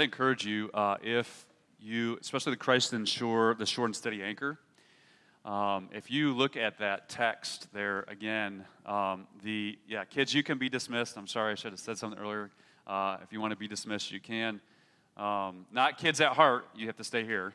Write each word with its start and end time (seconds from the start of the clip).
I'd 0.00 0.04
encourage 0.04 0.46
you 0.46 0.70
uh, 0.72 0.96
if 1.02 1.44
you, 1.78 2.16
especially 2.22 2.52
the 2.52 2.56
Christ 2.56 2.90
the 2.90 3.04
Sure, 3.04 3.54
the 3.54 3.66
Sure 3.66 3.84
and 3.84 3.94
Steady 3.94 4.22
Anchor. 4.22 4.58
Um, 5.44 5.90
if 5.92 6.10
you 6.10 6.32
look 6.32 6.56
at 6.56 6.78
that 6.78 7.10
text 7.10 7.70
there 7.74 8.06
again, 8.08 8.64
um, 8.86 9.26
the 9.42 9.78
yeah, 9.86 10.06
kids, 10.06 10.32
you 10.32 10.42
can 10.42 10.56
be 10.56 10.70
dismissed. 10.70 11.18
I'm 11.18 11.26
sorry, 11.26 11.52
I 11.52 11.54
should 11.54 11.72
have 11.72 11.80
said 11.80 11.98
something 11.98 12.18
earlier. 12.18 12.50
Uh, 12.86 13.18
if 13.22 13.30
you 13.30 13.42
want 13.42 13.50
to 13.50 13.58
be 13.58 13.68
dismissed, 13.68 14.10
you 14.10 14.20
can. 14.20 14.62
Um, 15.18 15.66
not 15.70 15.98
kids 15.98 16.22
at 16.22 16.32
heart. 16.32 16.66
You 16.74 16.86
have 16.86 16.96
to 16.96 17.04
stay 17.04 17.26
here. 17.26 17.52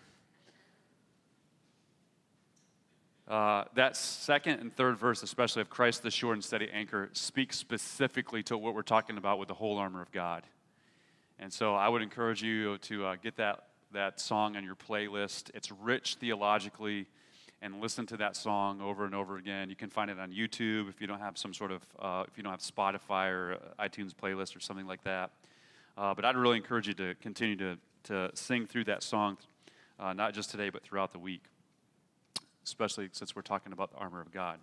Uh, 3.28 3.64
that 3.74 3.98
second 3.98 4.60
and 4.60 4.76
third 4.76 5.00
verse, 5.00 5.24
especially 5.24 5.64
of 5.64 5.72
Christ 5.72 6.04
the 6.04 6.12
sure 6.12 6.34
and 6.34 6.44
steady 6.44 6.70
anchor, 6.72 7.10
speaks 7.14 7.58
specifically 7.58 8.44
to 8.44 8.56
what 8.56 8.76
we're 8.76 8.84
talking 8.84 9.18
about 9.18 9.40
with 9.40 9.48
the 9.48 9.56
whole 9.56 9.80
armor 9.80 10.04
of 10.04 10.12
God. 10.12 10.44
And 11.40 11.52
so 11.52 11.76
I 11.76 11.90
would 11.90 12.02
encourage 12.02 12.42
you 12.42 12.78
to 12.80 13.06
uh, 13.06 13.16
get 13.22 13.38
that, 13.38 13.66
that 13.92 14.20
song 14.20 14.56
on 14.56 14.64
your 14.64 14.76
playlist. 14.76 15.52
It's 15.54 15.72
rich 15.72 16.16
theologically, 16.16 17.08
and 17.62 17.82
listen 17.82 18.06
to 18.08 18.18
that 18.18 18.36
song 18.36 18.82
over 18.82 19.06
and 19.06 19.16
over 19.16 19.38
again. 19.38 19.70
You 19.70 19.76
can 19.76 19.90
find 19.90 20.10
it 20.10 20.20
on 20.20 20.32
YouTube 20.32 20.90
if 20.90 21.02
you 21.02 21.08
don't 21.08 21.20
have 21.20 21.38
some 21.38 21.54
sort 21.54 21.72
of, 21.72 21.82
uh, 22.00 22.24
if 22.28 22.38
you 22.38 22.44
don't 22.44 22.52
have 22.52 22.62
Spotify 22.62 23.30
or 23.30 23.58
iTunes 23.80 24.14
playlist 24.14 24.56
or 24.56 24.60
something 24.60 24.88
like 24.88 25.04
that. 25.04 25.32
Uh, 25.98 26.14
but 26.14 26.26
I'd 26.26 26.36
really 26.36 26.58
encourage 26.58 26.88
you 26.88 26.94
to 26.96 27.16
continue 27.16 27.56
to, 27.58 27.78
to 28.04 28.32
sing 28.34 28.68
through 28.68 28.86
that 28.86 29.04
song, 29.04 29.38
uh, 30.00 30.14
not 30.14 30.34
just 30.34 30.52
today, 30.52 30.70
but 30.70 30.84
throughout 30.84 31.12
the 31.12 31.20
week 31.20 31.44
especially 32.66 33.10
since 33.12 33.36
we're 33.36 33.42
talking 33.42 33.72
about 33.72 33.92
the 33.92 33.98
armor 33.98 34.20
of 34.20 34.32
God. 34.32 34.60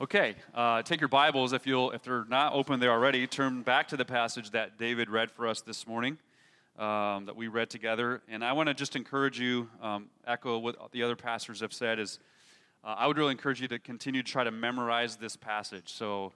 Okay, 0.00 0.36
uh, 0.54 0.80
take 0.82 1.00
your 1.00 1.08
Bibles 1.08 1.52
if 1.52 1.66
you'll, 1.66 1.90
if 1.90 2.04
they're 2.04 2.24
not 2.28 2.52
open 2.52 2.78
there 2.78 2.92
already, 2.92 3.26
turn 3.26 3.62
back 3.62 3.88
to 3.88 3.96
the 3.96 4.04
passage 4.04 4.52
that 4.52 4.78
David 4.78 5.10
read 5.10 5.28
for 5.28 5.48
us 5.48 5.60
this 5.60 5.88
morning, 5.88 6.18
um, 6.78 7.26
that 7.26 7.34
we 7.34 7.48
read 7.48 7.68
together. 7.68 8.22
And 8.28 8.44
I 8.44 8.52
want 8.52 8.68
to 8.68 8.74
just 8.74 8.94
encourage 8.94 9.40
you, 9.40 9.68
um, 9.82 10.06
echo 10.24 10.56
what 10.58 10.92
the 10.92 11.02
other 11.02 11.16
pastors 11.16 11.58
have 11.62 11.72
said, 11.72 11.98
is 11.98 12.20
uh, 12.84 12.94
I 12.96 13.08
would 13.08 13.18
really 13.18 13.32
encourage 13.32 13.60
you 13.60 13.66
to 13.66 13.80
continue 13.80 14.22
to 14.22 14.30
try 14.30 14.44
to 14.44 14.52
memorize 14.52 15.16
this 15.16 15.34
passage. 15.34 15.92
So 15.92 16.32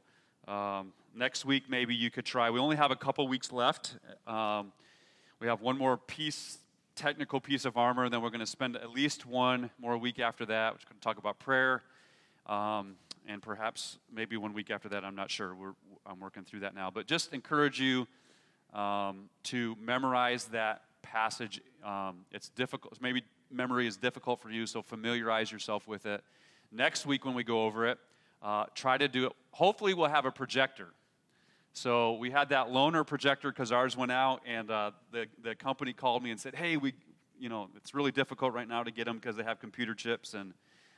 um, 0.48 0.92
next 1.14 1.45
week, 1.45 1.70
maybe 1.70 1.95
you 1.95 2.11
could 2.11 2.25
try. 2.27 2.51
We 2.51 2.58
only 2.58 2.75
have 2.75 2.91
a 2.91 2.97
couple 2.97 3.29
weeks 3.29 3.53
left. 3.53 3.95
Um, 4.27 4.73
we 5.39 5.47
have 5.47 5.61
one 5.61 5.79
more 5.79 5.98
piece 5.98 6.58
technical 6.97 7.41
piece 7.41 7.64
of 7.64 7.77
armor. 7.77 8.08
Then 8.08 8.23
we're 8.23 8.31
going 8.31 8.41
to 8.41 8.47
spend 8.47 8.75
at 8.75 8.91
least 8.91 9.25
one 9.25 9.70
more 9.79 9.97
week 9.97 10.19
after 10.19 10.45
that. 10.47 10.73
We're 10.73 10.79
going 10.79 10.98
to 10.98 11.01
talk 11.01 11.19
about 11.19 11.39
prayer. 11.39 11.84
Um, 12.47 12.97
and 13.27 13.42
perhaps 13.42 13.98
maybe 14.12 14.37
one 14.37 14.53
week 14.53 14.70
after 14.70 14.89
that, 14.91 15.05
I'm 15.05 15.15
not 15.15 15.31
sure. 15.31 15.55
We're, 15.55 15.75
I'm 16.06 16.20
working 16.20 16.45
through 16.45 16.61
that 16.61 16.75
now. 16.75 16.91
But 16.91 17.06
just 17.06 17.33
encourage 17.33 17.81
you 17.81 18.06
um, 18.73 19.29
to 19.45 19.77
memorize 19.81 20.45
that 20.47 20.83
passage. 21.03 21.61
Um, 21.84 22.25
it's 22.31 22.48
difficult. 22.51 23.01
Maybe 23.01 23.23
memory 23.51 23.87
is 23.87 23.97
difficult 23.97 24.41
for 24.41 24.51
you, 24.51 24.67
so 24.67 24.83
familiarize 24.83 25.53
yourself 25.53 25.87
with 25.87 26.06
it. 26.06 26.23
Next 26.70 27.06
week, 27.06 27.25
when 27.25 27.34
we 27.34 27.45
go 27.45 27.64
over 27.64 27.87
it, 27.87 27.98
uh, 28.42 28.64
try 28.75 28.97
to 28.98 29.09
do 29.09 29.27
it. 29.27 29.33
Hopefully, 29.51 29.95
we'll 29.95 30.09
have 30.09 30.25
a 30.25 30.33
projector. 30.33 30.89
So 31.75 32.14
we 32.14 32.31
had 32.31 32.51
that 32.51 32.69
loaner 32.69 33.07
projector 33.07 33.51
because 33.51 33.73
ours 33.73 33.97
went 33.97 34.12
out, 34.12 34.42
and 34.47 34.70
uh, 34.70 34.91
the, 35.11 35.27
the 35.42 35.55
company 35.55 35.92
called 35.92 36.23
me 36.23 36.31
and 36.31 36.39
said, 36.39 36.55
hey, 36.55 36.77
we, 36.77 36.92
you 37.39 37.48
know, 37.48 37.69
it's 37.77 37.95
really 37.95 38.12
difficult 38.12 38.53
right 38.53 38.69
now 38.69 38.83
to 38.83 38.91
get 38.91 39.07
them 39.07 39.17
because 39.17 39.36
they 39.36 39.42
have 39.42 39.59
computer 39.59 39.95
chips 39.95 40.34
and 40.34 40.53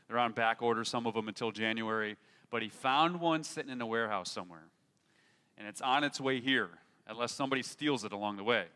they're 0.08 0.18
on 0.18 0.32
back 0.32 0.62
order, 0.62 0.84
some 0.84 1.06
of 1.06 1.14
them 1.14 1.28
until 1.28 1.50
January. 1.50 2.16
But 2.50 2.62
he 2.62 2.68
found 2.68 3.20
one 3.20 3.42
sitting 3.42 3.72
in 3.72 3.80
a 3.80 3.86
warehouse 3.86 4.30
somewhere, 4.30 4.66
and 5.58 5.66
it's 5.66 5.80
on 5.80 6.04
its 6.04 6.20
way 6.20 6.40
here, 6.40 6.68
unless 7.06 7.32
somebody 7.32 7.62
steals 7.62 8.04
it 8.04 8.12
along 8.12 8.36
the 8.36 8.44
way. 8.44 8.66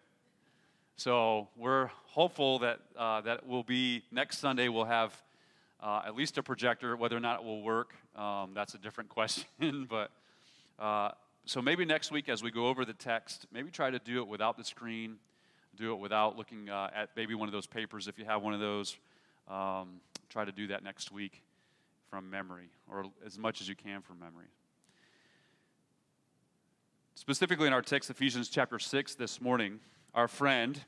So 0.97 1.49
we're 1.57 1.91
hopeful 2.07 2.59
that 2.61 2.81
uh, 2.97 3.21
that 3.21 3.47
will 3.47 3.63
be 3.63 4.03
next 4.11 4.39
Sunday. 4.39 4.69
We'll 4.69 4.85
have 4.85 5.15
uh, 5.81 6.03
at 6.05 6.17
least 6.17 6.39
a 6.39 6.43
projector. 6.43 6.97
Whether 6.97 7.17
or 7.17 7.21
not 7.21 7.41
it 7.41 7.45
will 7.45 7.63
work, 7.63 7.95
um, 8.17 8.51
that's 8.55 8.75
a 8.75 8.79
different 8.79 9.09
question. 9.11 9.87
but 9.89 10.11
uh, 10.79 11.11
so 11.45 11.63
maybe 11.63 11.85
next 11.85 12.11
week 12.11 12.29
as 12.29 12.43
we 12.43 12.51
go 12.51 12.67
over 12.67 12.85
the 12.85 12.95
text, 12.95 13.47
maybe 13.53 13.71
try 13.71 13.91
to 13.91 13.99
do 14.01 14.19
it 14.19 14.29
without 14.29 14.57
the 14.57 14.65
screen, 14.65 15.17
do 15.77 15.93
it 15.93 15.99
without 15.99 16.37
looking 16.37 16.69
uh, 16.69 16.91
at 16.95 17.11
maybe 17.17 17.35
one 17.35 17.49
of 17.49 17.53
those 17.53 17.67
papers 17.67 18.09
if 18.09 18.19
you 18.19 18.25
have 18.25 18.43
one 18.43 18.55
of 18.55 18.61
those. 18.61 18.97
Um, 19.49 20.01
try 20.29 20.45
to 20.45 20.53
do 20.53 20.67
that 20.69 20.83
next 20.85 21.11
week 21.11 21.43
from 22.11 22.31
memory, 22.31 22.71
or 22.91 23.07
as 23.25 23.39
much 23.39 23.61
as 23.61 23.69
you 23.69 23.75
can 23.75 24.01
from 24.03 24.19
memory. 24.19 24.47
Specifically 27.15 27.67
in 27.67 27.73
our 27.73 27.83
text, 27.83 28.11
Ephesians 28.11 28.49
chapter 28.49 28.79
6, 28.79 29.15
this 29.17 29.41
morning, 29.41 29.81
our 30.15 30.29
friend 30.29 30.81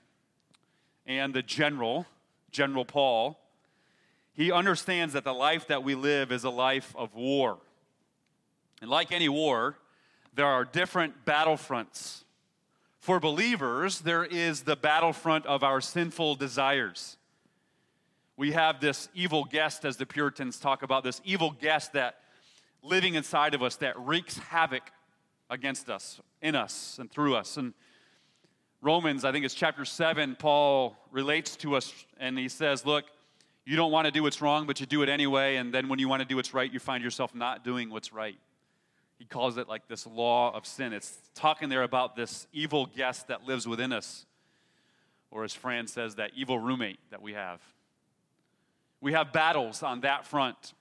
and 1.06 1.34
the 1.34 1.42
general, 1.42 2.06
General 2.50 2.84
Paul, 2.84 3.38
he 4.32 4.52
understands 4.52 5.14
that 5.14 5.24
the 5.24 5.34
life 5.34 5.66
that 5.66 5.82
we 5.82 5.94
live 5.94 6.32
is 6.32 6.44
a 6.44 6.50
life 6.50 6.94
of 6.96 7.14
war. 7.14 7.58
And 8.80 8.88
like 8.88 9.12
any 9.12 9.28
war, 9.28 9.76
there 10.34 10.46
are 10.46 10.64
different 10.64 11.24
battlefronts. 11.24 12.22
For 12.98 13.18
believers, 13.20 14.00
there 14.00 14.24
is 14.24 14.62
the 14.62 14.76
battlefront 14.76 15.46
of 15.46 15.62
our 15.62 15.80
sinful 15.80 16.36
desires. 16.36 17.16
We 18.40 18.52
have 18.52 18.80
this 18.80 19.10
evil 19.14 19.44
guest, 19.44 19.84
as 19.84 19.98
the 19.98 20.06
Puritans 20.06 20.58
talk 20.58 20.82
about, 20.82 21.04
this 21.04 21.20
evil 21.26 21.50
guest 21.50 21.92
that 21.92 22.20
living 22.82 23.12
inside 23.14 23.52
of 23.52 23.62
us 23.62 23.76
that 23.76 24.00
wreaks 24.00 24.38
havoc 24.38 24.84
against 25.50 25.90
us, 25.90 26.22
in 26.40 26.54
us, 26.54 26.96
and 26.98 27.10
through 27.10 27.36
us. 27.36 27.58
And 27.58 27.74
Romans, 28.80 29.26
I 29.26 29.32
think 29.32 29.44
it's 29.44 29.52
chapter 29.52 29.84
7, 29.84 30.36
Paul 30.36 30.96
relates 31.10 31.54
to 31.56 31.76
us 31.76 31.92
and 32.16 32.38
he 32.38 32.48
says, 32.48 32.86
Look, 32.86 33.04
you 33.66 33.76
don't 33.76 33.92
want 33.92 34.06
to 34.06 34.10
do 34.10 34.22
what's 34.22 34.40
wrong, 34.40 34.66
but 34.66 34.80
you 34.80 34.86
do 34.86 35.02
it 35.02 35.10
anyway. 35.10 35.56
And 35.56 35.70
then 35.70 35.90
when 35.90 35.98
you 35.98 36.08
want 36.08 36.22
to 36.22 36.26
do 36.26 36.36
what's 36.36 36.54
right, 36.54 36.72
you 36.72 36.78
find 36.78 37.04
yourself 37.04 37.34
not 37.34 37.62
doing 37.62 37.90
what's 37.90 38.10
right 38.10 38.38
he 39.18 39.26
calls 39.26 39.58
it 39.58 39.68
like 39.68 39.86
this 39.86 40.06
law 40.06 40.50
of 40.56 40.64
sin. 40.64 40.94
It's 40.94 41.14
talking 41.34 41.68
there 41.68 41.82
about 41.82 42.16
this 42.16 42.46
evil 42.54 42.86
guest 42.86 43.28
that 43.28 43.44
lives 43.44 43.68
within 43.68 43.92
us, 43.92 44.24
or 45.30 45.44
as 45.44 45.52
Fran 45.52 45.86
says, 45.88 46.14
that 46.14 46.30
evil 46.34 46.58
roommate 46.58 47.00
that 47.10 47.20
we 47.20 47.34
have. 47.34 47.60
We 49.00 49.12
have 49.12 49.32
battles 49.32 49.82
on 49.82 50.00
that 50.00 50.26
front. 50.26 50.74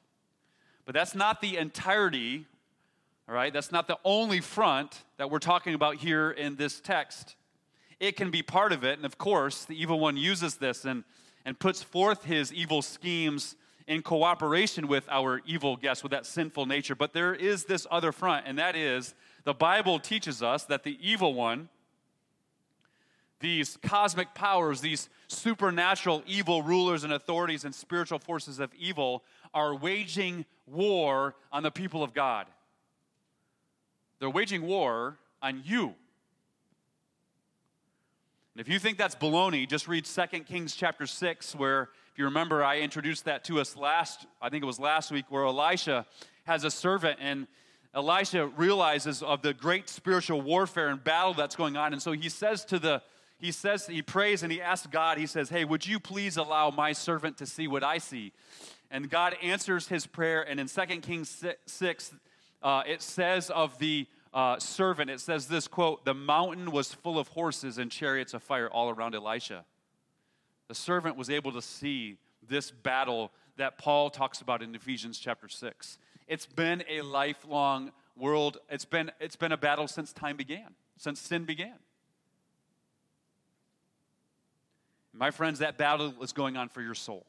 But 0.86 0.96
that's 0.96 1.16
not 1.16 1.42
the 1.42 1.58
entirety, 1.58 2.46
all 3.28 3.36
right? 3.36 3.54
That's 3.54 3.72
not 3.72 3.88
the 3.88 3.98
only 4.04 4.42
front 4.42 5.04
that 5.18 5.30
we're 5.30 5.40
talking 5.40 5.74
about 5.74 5.96
here 5.96 6.32
in 6.32 6.56
this 6.56 6.80
text. 6.80 7.36
It 8.00 8.16
can 8.16 8.32
be 8.32 8.42
part 8.42 8.72
of 8.72 8.84
it, 8.84 8.98
and 8.98 9.06
of 9.06 9.18
course, 9.18 9.66
the 9.66 9.80
evil 9.80 10.00
one 10.00 10.18
uses 10.18 10.56
this 10.56 10.86
and, 10.86 11.04
and 11.46 11.60
puts 11.60 11.84
forth 11.84 12.24
his 12.24 12.52
evil 12.54 12.82
schemes 12.82 13.56
in 13.88 14.02
cooperation 14.02 14.88
with 14.88 15.08
our 15.10 15.42
evil 15.46 15.76
guests, 15.76 16.04
with 16.04 16.12
that 16.12 16.26
sinful 16.26 16.66
nature. 16.66 16.96
But 16.96 17.14
there 17.14 17.34
is 17.34 17.66
this 17.66 17.88
other 17.90 18.12
front, 18.12 18.46
and 18.48 18.58
that 18.58 18.76
is 18.76 19.16
the 19.44 19.54
Bible 19.54 20.00
teaches 20.00 20.44
us 20.44 20.64
that 20.66 20.84
the 20.84 20.98
evil 21.02 21.34
one, 21.34 21.70
these 23.40 23.78
cosmic 23.84 24.34
powers, 24.34 24.82
these 24.82 25.10
supernatural 25.28 26.24
evil 26.28 26.62
rulers 26.62 27.04
and 27.04 27.14
authorities 27.14 27.64
and 27.64 27.74
spiritual 27.74 28.20
forces 28.20 28.60
of 28.60 28.74
evil, 28.78 29.24
are 29.54 29.74
waging 29.76 30.46
war 30.68 31.36
on 31.52 31.64
the 31.64 31.72
people 31.72 32.04
of 32.04 32.14
God. 32.14 32.48
They're 34.20 34.30
waging 34.30 34.64
war 34.64 35.18
on 35.42 35.62
you. 35.66 35.96
And 38.54 38.62
if 38.62 38.68
you 38.68 38.80
think 38.80 38.98
that's 38.98 39.16
baloney, 39.16 39.68
just 39.68 39.88
read 39.88 40.06
2 40.06 40.40
Kings 40.42 40.76
chapter 40.76 41.08
6, 41.08 41.56
where 41.56 41.84
if 42.12 42.18
you 42.18 42.26
remember, 42.26 42.64
I 42.64 42.80
introduced 42.80 43.26
that 43.26 43.46
to 43.46 43.62
us 43.62 43.78
last, 43.78 44.28
I 44.42 44.50
think 44.50 44.64
it 44.64 44.66
was 44.66 44.80
last 44.80 45.12
week, 45.12 45.26
where 45.30 45.46
Elisha 45.46 46.06
has 46.44 46.66
a 46.66 46.72
servant 46.72 47.20
and 47.22 47.48
Elisha 47.94 48.48
realizes 48.48 49.24
of 49.24 49.42
the 49.42 49.54
great 49.54 49.88
spiritual 49.88 50.42
warfare 50.42 50.90
and 50.90 51.02
battle 51.02 51.34
that's 51.34 51.56
going 51.56 51.78
on. 51.78 51.94
And 51.94 52.02
so 52.02 52.12
he 52.12 52.28
says 52.28 52.66
to 52.66 52.80
the, 52.80 53.02
he 53.40 53.52
says, 53.52 53.88
he 53.88 54.02
prays 54.02 54.44
and 54.44 54.52
he 54.52 54.62
asks 54.62 54.88
God, 54.88 55.18
he 55.18 55.26
says, 55.26 55.50
Hey, 55.50 55.66
would 55.66 55.88
you 55.88 56.00
please 56.00 56.38
allow 56.38 56.70
my 56.70 56.94
servant 56.94 57.38
to 57.38 57.46
see 57.46 57.68
what 57.68 57.84
I 57.84 57.98
see? 57.98 58.34
And 58.92 59.10
God 59.10 59.36
answers 59.42 59.88
his 59.88 60.06
prayer. 60.06 60.42
And 60.42 60.60
in 60.60 60.68
2 60.68 60.82
Kings 61.02 61.44
6, 61.66 62.14
uh, 62.62 62.84
it 62.86 63.02
says 63.02 63.50
of 63.50 63.78
the 63.80 64.08
uh, 64.34 64.60
servant, 64.60 65.10
it 65.10 65.20
says 65.20 65.48
this 65.48 65.68
quote, 65.68 66.06
the 66.06 66.14
mountain 66.14 66.72
was 66.72 66.94
full 66.94 67.18
of 67.18 67.30
horses 67.30 67.78
and 67.78 67.90
chariots 67.90 68.34
of 68.34 68.44
fire 68.44 68.70
all 68.70 68.90
around 68.90 69.16
Elisha 69.16 69.66
the 70.70 70.76
servant 70.76 71.18
was 71.18 71.30
able 71.30 71.52
to 71.52 71.62
see 71.62 72.18
this 72.48 72.72
battle 72.72 73.32
that 73.58 73.78
Paul 73.78 74.10
talks 74.10 74.40
about 74.40 74.62
in 74.62 74.74
Ephesians 74.74 75.20
chapter 75.20 75.50
6. 75.50 75.98
It's 76.28 76.46
been 76.46 76.84
a 76.88 77.02
lifelong 77.02 77.92
world, 78.16 78.60
it's 78.70 78.86
been, 78.86 79.12
it's 79.20 79.36
been 79.36 79.52
a 79.52 79.58
battle 79.58 79.88
since 79.88 80.14
time 80.14 80.38
began, 80.38 80.76
since 80.96 81.20
sin 81.20 81.44
began. 81.44 81.74
My 85.20 85.32
friends, 85.32 85.60
that 85.60 85.78
battle 85.78 86.14
is 86.22 86.32
going 86.32 86.56
on 86.56 86.70
for 86.70 86.82
your 86.82 86.96
soul. 86.96 87.26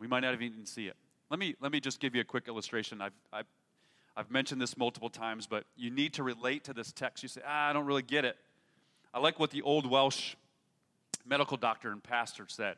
We 0.00 0.06
might 0.06 0.20
not 0.20 0.32
even 0.32 0.64
see 0.64 0.86
it. 0.86 0.96
Let 1.28 1.38
me, 1.38 1.56
let 1.60 1.70
me 1.70 1.78
just 1.78 2.00
give 2.00 2.14
you 2.14 2.22
a 2.22 2.24
quick 2.24 2.48
illustration. 2.48 3.02
I've, 3.02 3.12
I've, 3.30 3.46
I've 4.16 4.30
mentioned 4.30 4.62
this 4.62 4.78
multiple 4.78 5.10
times, 5.10 5.46
but 5.46 5.64
you 5.76 5.90
need 5.90 6.14
to 6.14 6.22
relate 6.22 6.64
to 6.64 6.72
this 6.72 6.90
text. 6.90 7.22
You 7.22 7.28
say, 7.28 7.42
ah, 7.46 7.68
I 7.68 7.74
don't 7.74 7.84
really 7.84 8.02
get 8.02 8.24
it. 8.24 8.38
I 9.12 9.18
like 9.18 9.38
what 9.38 9.50
the 9.50 9.60
old 9.60 9.84
Welsh 9.84 10.36
medical 11.26 11.58
doctor 11.58 11.92
and 11.92 12.02
pastor 12.02 12.46
said. 12.48 12.76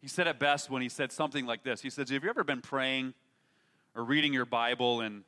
He 0.00 0.08
said 0.08 0.26
it 0.26 0.38
best 0.38 0.70
when 0.70 0.80
he 0.80 0.88
said 0.88 1.12
something 1.12 1.44
like 1.44 1.64
this. 1.64 1.82
He 1.82 1.90
says, 1.90 2.08
Have 2.08 2.24
you 2.24 2.30
ever 2.30 2.44
been 2.44 2.62
praying 2.62 3.12
or 3.94 4.04
reading 4.04 4.32
your 4.32 4.46
Bible 4.46 5.02
and 5.02 5.22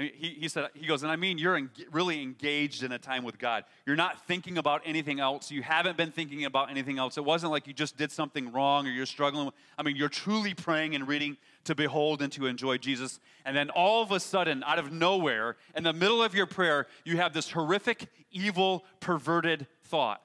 He, 0.00 0.36
he 0.40 0.48
said, 0.48 0.68
he 0.74 0.86
goes, 0.86 1.02
and 1.02 1.12
I 1.12 1.16
mean, 1.16 1.36
you're 1.36 1.56
en- 1.56 1.70
really 1.92 2.22
engaged 2.22 2.82
in 2.82 2.92
a 2.92 2.98
time 2.98 3.22
with 3.22 3.38
God. 3.38 3.64
You're 3.84 3.96
not 3.96 4.26
thinking 4.26 4.56
about 4.56 4.80
anything 4.86 5.20
else. 5.20 5.50
You 5.50 5.62
haven't 5.62 5.96
been 5.96 6.10
thinking 6.10 6.46
about 6.46 6.70
anything 6.70 6.98
else. 6.98 7.18
It 7.18 7.24
wasn't 7.24 7.52
like 7.52 7.66
you 7.66 7.74
just 7.74 7.96
did 7.96 8.10
something 8.10 8.50
wrong 8.50 8.86
or 8.86 8.90
you're 8.90 9.04
struggling. 9.04 9.50
I 9.76 9.82
mean, 9.82 9.96
you're 9.96 10.08
truly 10.08 10.54
praying 10.54 10.94
and 10.94 11.06
reading 11.06 11.36
to 11.64 11.74
behold 11.74 12.22
and 12.22 12.32
to 12.32 12.46
enjoy 12.46 12.78
Jesus. 12.78 13.20
And 13.44 13.54
then 13.54 13.68
all 13.70 14.02
of 14.02 14.10
a 14.10 14.20
sudden, 14.20 14.62
out 14.64 14.78
of 14.78 14.90
nowhere, 14.90 15.56
in 15.76 15.82
the 15.82 15.92
middle 15.92 16.22
of 16.22 16.34
your 16.34 16.46
prayer, 16.46 16.86
you 17.04 17.18
have 17.18 17.34
this 17.34 17.50
horrific, 17.50 18.06
evil, 18.32 18.84
perverted 19.00 19.66
thought. 19.84 20.22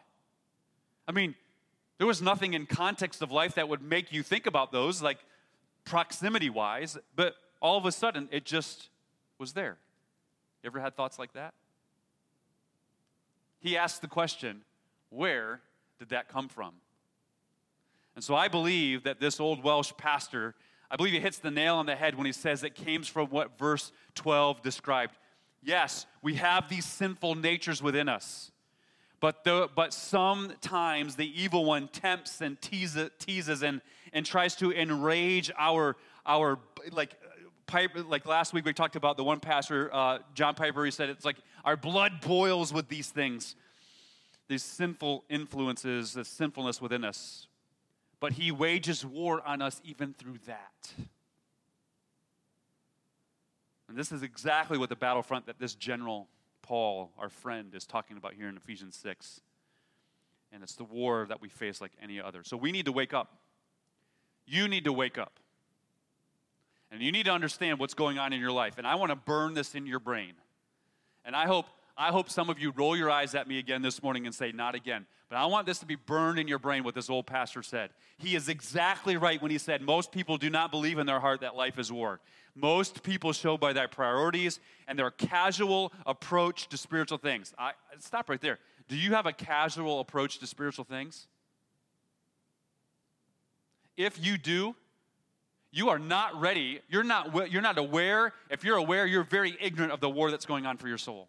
I 1.08 1.12
mean, 1.12 1.36
there 1.98 2.08
was 2.08 2.22
nothing 2.22 2.54
in 2.54 2.66
context 2.66 3.22
of 3.22 3.32
life 3.32 3.56
that 3.56 3.68
would 3.68 3.82
make 3.82 4.14
you 4.14 4.24
think 4.24 4.46
about 4.46 4.72
those, 4.72 5.02
like 5.02 5.20
proximity 5.86 6.50
wise, 6.50 6.98
but 7.16 7.36
all 7.62 7.78
of 7.78 7.86
a 7.86 7.92
sudden, 7.92 8.30
it 8.32 8.46
just 8.46 8.90
was 9.38 9.54
there. 9.54 9.78
You 10.64 10.68
ever 10.68 10.80
had 10.80 10.96
thoughts 10.96 11.20
like 11.20 11.34
that? 11.34 11.54
He 13.60 13.78
asked 13.78 14.02
the 14.02 14.08
question, 14.08 14.62
where 15.10 15.62
did 16.00 16.10
that 16.10 16.28
come 16.28 16.48
from? 16.48 16.74
And 18.16 18.24
so 18.24 18.36
I 18.36 18.48
believe 18.48 19.04
that 19.04 19.20
this 19.20 19.40
old 19.40 19.64
Welsh 19.64 19.92
pastor, 19.98 20.56
I 20.90 20.96
believe 20.96 21.14
he 21.14 21.20
hits 21.20 21.40
the 21.40 21.52
nail 21.52 21.76
on 21.76 21.86
the 21.86 21.96
head 21.96 22.16
when 22.16 22.26
he 22.26 22.32
says 22.32 22.64
it 22.64 22.76
came 22.76 23.04
from 23.04 23.28
what 23.28 23.58
verse 23.58 23.92
12 24.16 24.62
described. 24.62 25.18
Yes, 25.62 26.06
we 26.22 26.36
have 26.36 26.70
these 26.70 26.86
sinful 26.86 27.36
natures 27.36 27.82
within 27.82 28.08
us. 28.08 28.52
But, 29.20 29.44
the, 29.44 29.70
but 29.76 29.94
sometimes 29.94 31.16
the 31.16 31.42
evil 31.42 31.66
one 31.66 31.88
tempts 31.88 32.42
and 32.42 32.62
teases, 32.62 33.10
teases 33.18 33.64
and, 33.64 33.82
and 34.14 34.26
tries 34.26 34.56
to 34.58 34.72
enrage 34.72 35.52
our, 35.58 35.96
our 36.26 36.60
like 36.92 37.16
Piper, 37.68 38.04
like 38.04 38.26
last 38.26 38.54
week 38.54 38.66
we 38.66 38.74
talked 38.74 38.96
about 38.96 39.18
the 39.18 39.24
one 39.24 39.40
pastor, 39.40 39.94
uh, 39.94 40.20
John 40.34 40.56
Piper, 40.56 40.86
he 40.86 40.92
said 40.92 41.10
it's 41.10 41.26
like 41.26 41.38
our 41.64 41.76
blood 41.76 42.22
boils 42.22 42.72
with 42.72 42.88
these 42.90 43.10
things, 43.10 43.56
these 44.48 44.64
sinful 44.64 45.24
influences, 45.30 46.14
the 46.14 46.26
sinfulness 46.26 46.80
within 46.80 47.04
us. 47.04 47.48
But 48.20 48.34
he 48.34 48.52
wages 48.52 49.06
war 49.06 49.42
on 49.46 49.62
us 49.62 49.82
even 49.84 50.14
through 50.14 50.40
that. 50.46 50.94
And 53.88 53.98
this 53.98 54.12
is 54.12 54.24
exactly 54.24 54.78
what 54.78 54.90
the 54.90 54.96
battlefront 54.96 55.46
that 55.48 55.60
this 55.60 55.76
general, 55.76 56.28
Paul, 56.62 57.12
our 57.18 57.30
friend, 57.30 57.74
is 57.74 57.86
talking 57.86 58.18
about 58.18 58.34
here 58.34 58.50
in 58.50 58.58
Ephesians 58.58 58.96
6. 58.96 59.42
And 60.52 60.64
it's 60.64 60.76
the 60.76 60.84
war 60.84 61.26
that 61.30 61.42
we 61.42 61.50
face 61.50 61.82
like 61.82 61.92
any 62.02 62.20
other. 62.20 62.44
So 62.44 62.58
we 62.58 62.72
need 62.72 62.86
to 62.86 62.92
wake 62.92 63.14
up. 63.14 63.38
You 64.46 64.68
need 64.68 64.86
to 64.86 64.94
wake 64.94 65.18
up. 65.18 65.40
And 66.96 67.04
you 67.04 67.12
need 67.12 67.26
to 67.26 67.32
understand 67.32 67.78
what's 67.78 67.94
going 67.94 68.18
on 68.18 68.32
in 68.32 68.40
your 68.40 68.54
life. 68.54 68.78
And 68.78 68.88
I 68.88 68.96
want 68.96 69.10
to 69.10 69.18
burn 69.18 69.54
this 69.54 69.76
in 69.76 69.86
your 69.86 70.00
brain. 70.00 70.32
And 71.26 71.36
I 71.36 71.46
hope, 71.46 71.66
I 71.98 72.08
hope 72.08 72.30
some 72.30 72.50
of 72.50 72.58
you 72.58 72.72
roll 72.72 72.96
your 72.96 73.12
eyes 73.12 73.36
at 73.36 73.50
me 73.50 73.60
again 73.60 73.82
this 73.82 74.02
morning 74.02 74.26
and 74.26 74.34
say, 74.34 74.54
Not 74.54 74.76
again. 74.76 75.06
But 75.28 75.38
I 75.38 75.46
want 75.48 75.68
this 75.68 75.80
to 75.80 75.86
be 75.86 75.96
burned 75.96 76.40
in 76.40 76.48
your 76.48 76.58
brain, 76.58 76.86
what 76.86 76.96
this 76.96 77.10
old 77.10 77.26
pastor 77.28 77.64
said. 77.64 77.90
He 78.18 78.34
is 78.34 78.48
exactly 78.48 79.18
right 79.18 79.42
when 79.42 79.52
he 79.52 79.58
said, 79.58 79.82
Most 79.82 80.14
people 80.14 80.38
do 80.38 80.50
not 80.50 80.72
believe 80.72 80.98
in 80.98 81.06
their 81.06 81.20
heart 81.20 81.42
that 81.42 81.58
life 81.58 81.78
is 81.78 81.92
war. 81.92 82.22
Most 82.56 83.04
people 83.04 83.34
show 83.34 83.58
by 83.58 83.74
their 83.74 83.90
priorities 83.90 84.62
and 84.88 84.98
their 84.98 85.12
casual 85.12 85.92
approach 86.06 86.70
to 86.70 86.78
spiritual 86.78 87.18
things. 87.18 87.54
I, 87.60 87.72
stop 88.00 88.30
right 88.30 88.40
there. 88.40 88.60
Do 88.88 88.96
you 88.96 89.16
have 89.16 89.26
a 89.26 89.34
casual 89.34 90.00
approach 90.00 90.40
to 90.40 90.48
spiritual 90.48 90.86
things? 90.86 91.28
If 93.98 94.26
you 94.26 94.38
do, 94.38 94.78
you 95.76 95.90
are 95.90 96.00
not 96.00 96.40
ready. 96.40 96.80
You're 96.88 97.04
not, 97.04 97.52
you're 97.52 97.62
not 97.62 97.78
aware. 97.78 98.32
If 98.50 98.64
you're 98.64 98.78
aware, 98.78 99.06
you're 99.06 99.26
very 99.26 99.58
ignorant 99.60 99.92
of 99.92 100.00
the 100.00 100.10
war 100.10 100.32
that's 100.32 100.46
going 100.46 100.66
on 100.66 100.78
for 100.78 100.88
your 100.88 100.98
soul. 100.98 101.28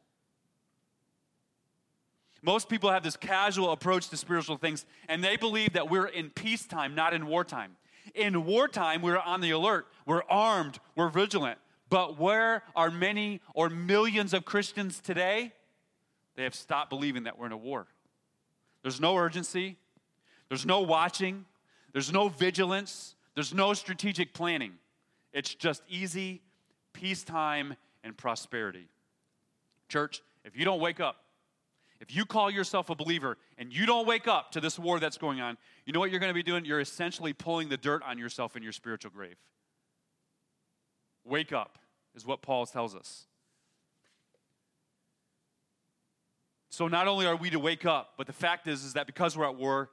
Most 2.43 2.69
people 2.69 2.93
have 2.93 3.03
this 3.03 3.17
casual 3.17 3.73
approach 3.73 4.09
to 4.11 4.17
spiritual 4.17 4.57
things, 4.57 4.87
and 5.09 5.23
they 5.23 5.37
believe 5.37 5.73
that 5.73 5.91
we're 5.91 6.07
in 6.07 6.31
peacetime, 6.31 6.95
not 6.95 7.13
in 7.13 7.27
wartime. 7.27 7.73
In 8.15 8.45
wartime, 8.45 9.03
we're 9.03 9.19
on 9.19 9.41
the 9.41 9.51
alert, 9.51 9.89
we're 10.07 10.23
armed, 10.31 10.79
we're 10.95 11.09
vigilant. 11.09 11.59
But 11.89 12.17
where 12.17 12.63
are 12.77 12.89
many 12.89 13.41
or 13.53 13.69
millions 13.69 14.33
of 14.33 14.45
Christians 14.45 15.01
today? 15.01 15.55
They 16.37 16.45
have 16.45 16.55
stopped 16.55 16.91
believing 16.91 17.25
that 17.25 17.37
we're 17.37 17.47
in 17.47 17.53
a 17.53 17.57
war. 17.57 17.89
There's 18.83 19.01
no 19.01 19.17
urgency, 19.17 19.77
there's 20.49 20.65
no 20.65 20.83
watching, 20.83 21.47
there's 21.93 22.13
no 22.13 22.29
vigilance, 22.29 23.16
there's 23.37 23.55
no 23.55 23.75
strategic 23.75 24.35
planning. 24.35 24.73
It's 25.33 25.55
just 25.55 25.83
easy 25.88 26.43
peacetime 26.93 27.77
and 28.03 28.17
prosperity. 28.17 28.88
Church, 29.88 30.23
if 30.44 30.56
you 30.56 30.65
don't 30.65 30.81
wake 30.81 30.99
up, 30.99 31.17
if 32.00 32.15
you 32.15 32.25
call 32.25 32.50
yourself 32.50 32.91
a 32.91 32.94
believer 32.94 33.37
and 33.59 33.73
you 33.73 33.87
don't 33.87 34.06
wake 34.06 34.27
up 34.27 34.53
to 34.53 34.61
this 34.61 34.79
war 34.79 34.99
that's 34.99 35.19
going 35.19 35.41
on, 35.41 35.59
you 35.85 35.93
know 35.93 36.00
what 36.00 36.11
you're 36.11 36.21
going 36.21 36.31
to 36.31 36.35
be 36.35 36.43
doing? 36.43 36.65
You're 36.65 36.81
essentially 36.81 37.35
pulling 37.35 37.69
the 37.69 37.77
dirt 37.77 38.03
on 38.03 38.19
yourself 38.19 38.56
in 38.56 38.62
your 38.62 38.73
spiritual 38.73 39.11
grave. 39.11 39.37
Wake 41.25 41.53
up, 41.53 41.79
is 42.15 42.25
what 42.25 42.41
Paul 42.41 42.65
tells 42.65 42.94
us. 42.94 43.27
So 46.71 46.88
not 46.88 47.06
only 47.06 47.27
are 47.27 47.37
we 47.37 47.50
to 47.50 47.59
wake 47.59 47.85
up, 47.85 48.15
but 48.17 48.27
the 48.27 48.33
fact 48.33 48.67
is, 48.67 48.85
is 48.85 48.94
that 48.94 49.06
because 49.06 49.37
we're 49.37 49.47
at 49.47 49.56
war, 49.56 49.91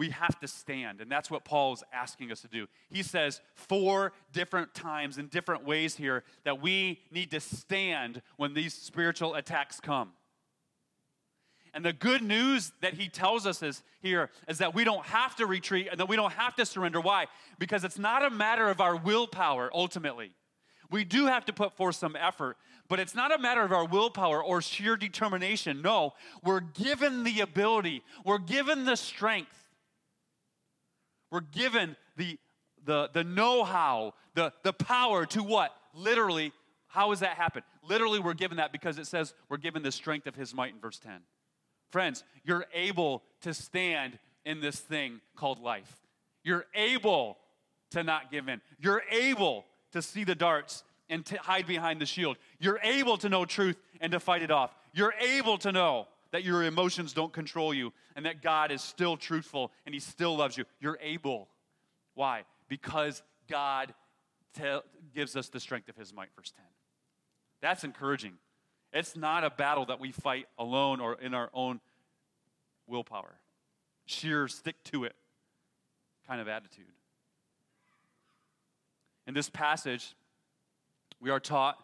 we 0.00 0.08
have 0.08 0.40
to 0.40 0.48
stand. 0.48 1.02
And 1.02 1.12
that's 1.12 1.30
what 1.30 1.44
Paul 1.44 1.74
is 1.74 1.84
asking 1.92 2.32
us 2.32 2.40
to 2.40 2.48
do. 2.48 2.66
He 2.88 3.02
says 3.02 3.42
four 3.54 4.14
different 4.32 4.72
times 4.72 5.18
in 5.18 5.26
different 5.26 5.66
ways 5.66 5.94
here 5.94 6.24
that 6.44 6.62
we 6.62 7.00
need 7.10 7.30
to 7.32 7.40
stand 7.40 8.22
when 8.38 8.54
these 8.54 8.72
spiritual 8.72 9.34
attacks 9.34 9.78
come. 9.78 10.12
And 11.74 11.84
the 11.84 11.92
good 11.92 12.22
news 12.22 12.72
that 12.80 12.94
he 12.94 13.10
tells 13.10 13.46
us 13.46 13.62
is 13.62 13.82
here 14.00 14.30
is 14.48 14.56
that 14.56 14.74
we 14.74 14.84
don't 14.84 15.04
have 15.04 15.36
to 15.36 15.44
retreat 15.44 15.88
and 15.90 16.00
that 16.00 16.08
we 16.08 16.16
don't 16.16 16.32
have 16.32 16.56
to 16.56 16.64
surrender. 16.64 17.02
Why? 17.02 17.26
Because 17.58 17.84
it's 17.84 17.98
not 17.98 18.24
a 18.24 18.30
matter 18.30 18.70
of 18.70 18.80
our 18.80 18.96
willpower 18.96 19.70
ultimately. 19.74 20.32
We 20.90 21.04
do 21.04 21.26
have 21.26 21.44
to 21.44 21.52
put 21.52 21.76
forth 21.76 21.96
some 21.96 22.16
effort, 22.16 22.56
but 22.88 23.00
it's 23.00 23.14
not 23.14 23.34
a 23.34 23.38
matter 23.38 23.60
of 23.60 23.70
our 23.70 23.84
willpower 23.84 24.42
or 24.42 24.62
sheer 24.62 24.96
determination. 24.96 25.82
No, 25.82 26.14
we're 26.42 26.60
given 26.60 27.22
the 27.22 27.40
ability, 27.40 28.02
we're 28.24 28.38
given 28.38 28.86
the 28.86 28.96
strength 28.96 29.60
we're 31.30 31.40
given 31.40 31.96
the, 32.16 32.38
the, 32.84 33.10
the 33.12 33.24
know 33.24 33.64
how, 33.64 34.14
the, 34.34 34.52
the 34.62 34.72
power 34.72 35.26
to 35.26 35.42
what? 35.42 35.74
Literally, 35.94 36.52
how 36.88 37.10
does 37.10 37.20
that 37.20 37.36
happen? 37.36 37.62
Literally, 37.88 38.18
we're 38.18 38.34
given 38.34 38.56
that 38.56 38.72
because 38.72 38.98
it 38.98 39.06
says 39.06 39.34
we're 39.48 39.56
given 39.56 39.82
the 39.82 39.92
strength 39.92 40.26
of 40.26 40.34
his 40.34 40.54
might 40.54 40.74
in 40.74 40.80
verse 40.80 40.98
10. 40.98 41.20
Friends, 41.90 42.24
you're 42.44 42.66
able 42.72 43.22
to 43.42 43.54
stand 43.54 44.18
in 44.44 44.60
this 44.60 44.78
thing 44.78 45.20
called 45.36 45.60
life. 45.60 46.00
You're 46.42 46.66
able 46.74 47.38
to 47.90 48.02
not 48.02 48.30
give 48.30 48.48
in. 48.48 48.60
You're 48.78 49.02
able 49.10 49.64
to 49.92 50.02
see 50.02 50.24
the 50.24 50.34
darts 50.34 50.84
and 51.08 51.26
to 51.26 51.36
hide 51.38 51.66
behind 51.66 52.00
the 52.00 52.06
shield. 52.06 52.36
You're 52.58 52.80
able 52.82 53.16
to 53.18 53.28
know 53.28 53.44
truth 53.44 53.76
and 54.00 54.12
to 54.12 54.20
fight 54.20 54.42
it 54.42 54.50
off. 54.50 54.74
You're 54.92 55.14
able 55.20 55.58
to 55.58 55.72
know 55.72 56.06
that 56.32 56.44
your 56.44 56.64
emotions 56.64 57.12
don't 57.12 57.32
control 57.32 57.74
you, 57.74 57.92
and 58.14 58.26
that 58.26 58.42
God 58.42 58.70
is 58.70 58.82
still 58.82 59.16
truthful 59.16 59.72
and 59.84 59.94
He 59.94 60.00
still 60.00 60.36
loves 60.36 60.56
you. 60.56 60.64
You're 60.80 60.98
able. 61.00 61.48
Why? 62.14 62.44
Because 62.68 63.22
God 63.48 63.94
te- 64.56 64.80
gives 65.14 65.36
us 65.36 65.48
the 65.48 65.60
strength 65.60 65.88
of 65.88 65.96
His 65.96 66.12
might, 66.14 66.28
verse 66.36 66.52
10. 66.56 66.64
That's 67.60 67.84
encouraging. 67.84 68.34
It's 68.92 69.16
not 69.16 69.44
a 69.44 69.50
battle 69.50 69.86
that 69.86 70.00
we 70.00 70.12
fight 70.12 70.46
alone 70.58 71.00
or 71.00 71.14
in 71.14 71.34
our 71.34 71.50
own 71.52 71.80
willpower, 72.86 73.36
sheer 74.06 74.48
stick 74.48 74.82
to 74.84 75.04
it 75.04 75.14
kind 76.26 76.40
of 76.40 76.48
attitude. 76.48 76.84
In 79.26 79.34
this 79.34 79.50
passage, 79.50 80.14
we 81.20 81.30
are 81.30 81.40
taught 81.40 81.76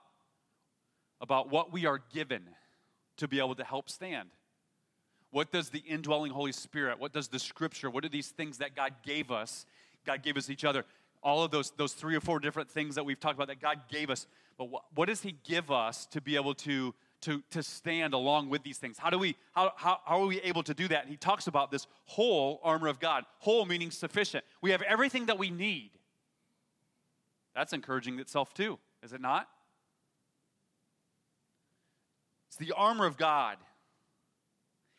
about 1.21 1.50
what 1.50 1.73
we 1.73 1.87
are 1.87 2.00
given 2.12 2.43
to 3.17 3.29
be 3.29 3.39
able 3.39 3.55
to 3.55 3.65
help 3.65 3.89
stand. 3.89 4.29
What 5.31 5.53
does 5.53 5.71
the 5.71 5.81
indwelling 5.81 6.33
Holy 6.33 6.53
Spirit, 6.53 6.99
what 6.99 7.13
does 7.13 7.29
the 7.29 7.39
scripture, 7.39 7.91
what 7.91 8.05
are 8.05 8.09
these 8.09 8.29
things 8.29 8.59
that 8.59 8.75
God 8.75 8.95
gave 9.03 9.31
us? 9.31 9.67
God 10.05 10.23
gave 10.23 10.37
us 10.37 10.49
each 10.49 10.65
other. 10.65 10.85
All 11.23 11.43
of 11.43 11.51
those, 11.51 11.73
those 11.77 11.93
three 11.93 12.15
or 12.15 12.21
four 12.21 12.39
different 12.39 12.71
things 12.71 12.95
that 12.95 13.05
we've 13.05 13.19
talked 13.19 13.35
about 13.35 13.49
that 13.49 13.61
God 13.61 13.81
gave 13.91 14.11
us. 14.11 14.27
But 14.57 14.67
what, 14.71 14.85
what 14.95 15.09
does 15.09 15.23
He 15.23 15.37
give 15.45 15.71
us 15.71 16.07
to 16.07 16.21
be 16.21 16.37
able 16.37 16.55
to, 16.55 16.95
to, 17.23 17.43
to 17.51 17.63
stand 17.63 18.15
along 18.15 18.49
with 18.49 18.63
these 18.63 18.79
things? 18.79 18.97
How, 18.99 19.11
do 19.11 19.19
we, 19.19 19.37
how, 19.53 19.73
how, 19.77 19.99
how 20.05 20.23
are 20.23 20.27
we 20.27 20.41
able 20.43 20.63
to 20.63 20.75
do 20.75 20.87
that? 20.89 21.03
And 21.03 21.11
He 21.11 21.17
talks 21.17 21.49
about 21.49 21.71
this 21.71 21.87
whole 22.05 22.61
armor 22.63 22.89
of 22.89 23.01
God. 23.01 23.25
Whole 23.39 23.67
meaning 23.67 23.91
sufficient. 23.91 24.45
We 24.63 24.71
have 24.71 24.83
everything 24.83 25.27
that 25.27 25.39
we 25.39 25.51
need. 25.51 25.91
That's 27.55 27.73
encouraging 27.73 28.21
itself 28.21 28.55
too, 28.55 28.79
is 29.03 29.13
it 29.13 29.21
not? 29.21 29.49
It's 32.59 32.67
the 32.67 32.75
armor 32.75 33.05
of 33.05 33.19
God. 33.19 33.59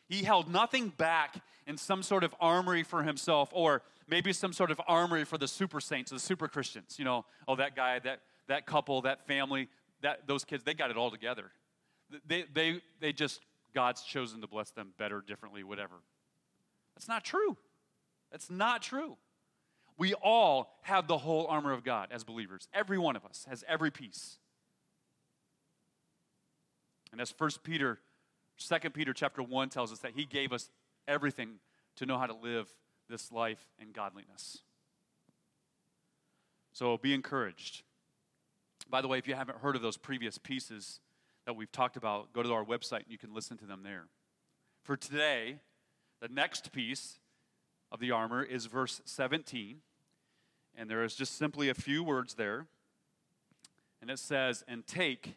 He 0.08 0.22
held 0.22 0.48
nothing 0.48 0.90
back 0.90 1.42
in 1.66 1.76
some 1.76 2.04
sort 2.04 2.22
of 2.22 2.32
armory 2.40 2.84
for 2.84 3.02
himself, 3.02 3.50
or 3.52 3.82
maybe 4.06 4.32
some 4.32 4.52
sort 4.52 4.70
of 4.70 4.80
armory 4.86 5.24
for 5.24 5.38
the 5.38 5.48
super 5.48 5.80
saints, 5.80 6.12
the 6.12 6.20
super 6.20 6.46
Christians. 6.46 6.96
You 7.00 7.04
know, 7.04 7.24
oh, 7.48 7.56
that 7.56 7.74
guy, 7.74 7.98
that, 7.98 8.20
that 8.46 8.64
couple, 8.64 9.02
that 9.02 9.26
family, 9.26 9.68
that, 10.02 10.28
those 10.28 10.44
kids, 10.44 10.62
they 10.62 10.72
got 10.72 10.92
it 10.92 10.96
all 10.96 11.10
together. 11.10 11.50
They, 12.26 12.44
they, 12.54 12.80
they 13.00 13.12
just, 13.12 13.40
God's 13.74 14.02
chosen 14.02 14.40
to 14.42 14.46
bless 14.46 14.70
them 14.70 14.92
better, 14.96 15.20
differently, 15.20 15.64
whatever. 15.64 15.96
That's 16.94 17.08
not 17.08 17.24
true. 17.24 17.56
That's 18.30 18.48
not 18.48 18.82
true. 18.82 19.16
We 19.98 20.14
all 20.14 20.70
have 20.82 21.08
the 21.08 21.18
whole 21.18 21.48
armor 21.48 21.72
of 21.72 21.82
God 21.82 22.08
as 22.12 22.22
believers. 22.22 22.68
Every 22.72 22.98
one 22.98 23.16
of 23.16 23.24
us 23.24 23.46
has 23.48 23.64
every 23.66 23.90
piece. 23.90 24.38
And 27.12 27.20
as 27.20 27.32
1 27.36 27.50
Peter, 27.62 28.00
2 28.58 28.90
Peter 28.90 29.12
chapter 29.12 29.42
1 29.42 29.68
tells 29.68 29.92
us 29.92 30.00
that 30.00 30.12
he 30.14 30.24
gave 30.24 30.52
us 30.52 30.70
everything 31.06 31.60
to 31.96 32.06
know 32.06 32.18
how 32.18 32.26
to 32.26 32.34
live 32.34 32.68
this 33.08 33.32
life 33.32 33.64
in 33.80 33.92
godliness. 33.92 34.58
So 36.72 36.96
be 36.96 37.14
encouraged. 37.14 37.82
By 38.90 39.00
the 39.00 39.08
way, 39.08 39.18
if 39.18 39.26
you 39.26 39.34
haven't 39.34 39.58
heard 39.58 39.76
of 39.76 39.82
those 39.82 39.96
previous 39.96 40.38
pieces 40.38 41.00
that 41.44 41.54
we've 41.54 41.72
talked 41.72 41.96
about, 41.96 42.32
go 42.32 42.42
to 42.42 42.52
our 42.52 42.64
website 42.64 43.04
and 43.04 43.10
you 43.10 43.18
can 43.18 43.34
listen 43.34 43.56
to 43.58 43.64
them 43.64 43.82
there. 43.82 44.04
For 44.84 44.96
today, 44.96 45.56
the 46.20 46.28
next 46.28 46.72
piece 46.72 47.18
of 47.90 48.00
the 48.00 48.10
armor 48.10 48.42
is 48.42 48.66
verse 48.66 49.00
17. 49.04 49.78
And 50.76 50.88
there 50.88 51.02
is 51.02 51.14
just 51.14 51.36
simply 51.36 51.68
a 51.68 51.74
few 51.74 52.02
words 52.04 52.34
there. 52.34 52.66
And 54.00 54.10
it 54.10 54.18
says, 54.18 54.62
And 54.68 54.86
take 54.86 55.34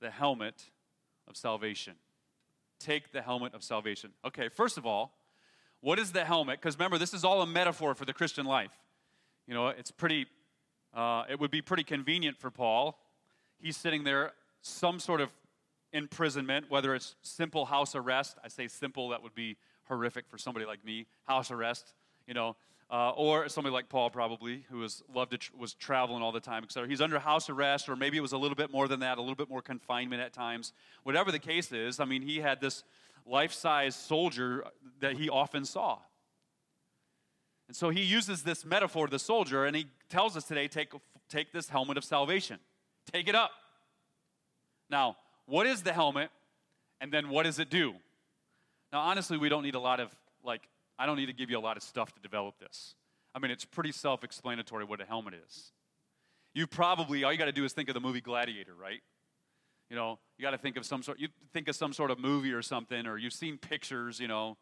the 0.00 0.10
helmet 0.10 0.66
of 1.28 1.36
salvation. 1.36 1.94
Take 2.78 3.12
the 3.12 3.22
helmet 3.22 3.54
of 3.54 3.62
salvation. 3.62 4.12
Okay, 4.24 4.48
first 4.48 4.76
of 4.78 4.86
all, 4.86 5.12
what 5.80 5.98
is 5.98 6.12
the 6.12 6.24
helmet? 6.24 6.60
Because 6.60 6.76
remember, 6.76 6.98
this 6.98 7.14
is 7.14 7.24
all 7.24 7.42
a 7.42 7.46
metaphor 7.46 7.94
for 7.94 8.04
the 8.04 8.12
Christian 8.12 8.46
life. 8.46 8.72
You 9.46 9.54
know, 9.54 9.68
it's 9.68 9.90
pretty, 9.90 10.26
uh, 10.94 11.24
it 11.28 11.38
would 11.38 11.50
be 11.50 11.62
pretty 11.62 11.84
convenient 11.84 12.38
for 12.38 12.50
Paul. 12.50 12.98
He's 13.60 13.76
sitting 13.76 14.04
there, 14.04 14.32
some 14.62 14.98
sort 14.98 15.20
of 15.20 15.30
imprisonment, 15.92 16.66
whether 16.68 16.94
it's 16.94 17.14
simple 17.22 17.64
house 17.64 17.94
arrest. 17.94 18.36
I 18.44 18.48
say 18.48 18.68
simple, 18.68 19.10
that 19.10 19.22
would 19.22 19.34
be 19.34 19.56
horrific 19.84 20.26
for 20.28 20.38
somebody 20.38 20.66
like 20.66 20.84
me. 20.84 21.06
House 21.24 21.50
arrest, 21.50 21.94
you 22.26 22.34
know, 22.34 22.56
uh, 22.90 23.10
or 23.10 23.48
somebody 23.48 23.72
like 23.72 23.88
Paul 23.88 24.10
probably, 24.10 24.64
who 24.70 24.78
was 24.78 25.02
loved 25.12 25.32
to 25.32 25.38
tr- 25.38 25.52
was 25.58 25.74
traveling 25.74 26.22
all 26.22 26.32
the 26.32 26.40
time, 26.40 26.62
etc. 26.62 26.88
He's 26.88 27.00
under 27.00 27.18
house 27.18 27.50
arrest, 27.50 27.88
or 27.88 27.96
maybe 27.96 28.16
it 28.16 28.20
was 28.20 28.32
a 28.32 28.38
little 28.38 28.54
bit 28.54 28.70
more 28.70 28.86
than 28.86 29.00
that, 29.00 29.18
a 29.18 29.20
little 29.20 29.36
bit 29.36 29.48
more 29.48 29.62
confinement 29.62 30.22
at 30.22 30.32
times. 30.32 30.72
Whatever 31.02 31.32
the 31.32 31.38
case 31.38 31.72
is, 31.72 31.98
I 31.98 32.04
mean, 32.04 32.22
he 32.22 32.38
had 32.38 32.60
this 32.60 32.84
life-size 33.26 33.96
soldier 33.96 34.64
that 35.00 35.16
he 35.16 35.28
often 35.28 35.64
saw. 35.64 35.98
And 37.66 37.76
so 37.76 37.90
he 37.90 38.02
uses 38.02 38.42
this 38.42 38.64
metaphor, 38.64 39.08
the 39.08 39.18
soldier, 39.18 39.64
and 39.64 39.74
he 39.74 39.86
tells 40.08 40.36
us 40.36 40.44
today, 40.44 40.68
take, 40.68 40.92
take 41.28 41.52
this 41.52 41.68
helmet 41.68 41.96
of 41.96 42.04
salvation. 42.04 42.60
Take 43.12 43.28
it 43.28 43.34
up. 43.34 43.50
Now, 44.88 45.16
what 45.46 45.66
is 45.66 45.82
the 45.82 45.92
helmet? 45.92 46.30
And 47.00 47.12
then 47.12 47.28
what 47.28 47.42
does 47.42 47.58
it 47.58 47.68
do? 47.68 47.94
Now, 48.92 49.00
honestly, 49.00 49.36
we 49.36 49.48
don't 49.48 49.64
need 49.64 49.74
a 49.74 49.80
lot 49.80 49.98
of 49.98 50.14
like 50.44 50.68
I 50.98 51.06
don't 51.06 51.16
need 51.16 51.26
to 51.26 51.32
give 51.32 51.50
you 51.50 51.58
a 51.58 51.60
lot 51.60 51.76
of 51.76 51.82
stuff 51.82 52.12
to 52.14 52.20
develop 52.20 52.58
this. 52.58 52.94
I 53.34 53.38
mean, 53.38 53.50
it's 53.50 53.64
pretty 53.64 53.92
self 53.92 54.24
explanatory 54.24 54.84
what 54.84 55.00
a 55.00 55.04
helmet 55.04 55.34
is. 55.46 55.72
You 56.54 56.66
probably, 56.66 57.22
all 57.22 57.32
you 57.32 57.38
got 57.38 57.46
to 57.46 57.52
do 57.52 57.64
is 57.64 57.72
think 57.72 57.88
of 57.88 57.94
the 57.94 58.00
movie 58.00 58.22
Gladiator, 58.22 58.74
right? 58.74 59.00
You 59.90 59.96
know, 59.96 60.18
you 60.38 60.42
got 60.42 60.52
to 60.52 60.58
think 60.58 60.76
of 60.76 60.86
some 60.86 61.02
sort, 61.02 61.20
you 61.20 61.28
think 61.52 61.68
of 61.68 61.76
some 61.76 61.92
sort 61.92 62.10
of 62.10 62.18
movie 62.18 62.52
or 62.52 62.62
something, 62.62 63.06
or 63.06 63.18
you've 63.18 63.34
seen 63.34 63.58
pictures, 63.58 64.18
you 64.18 64.26
know, 64.26 64.56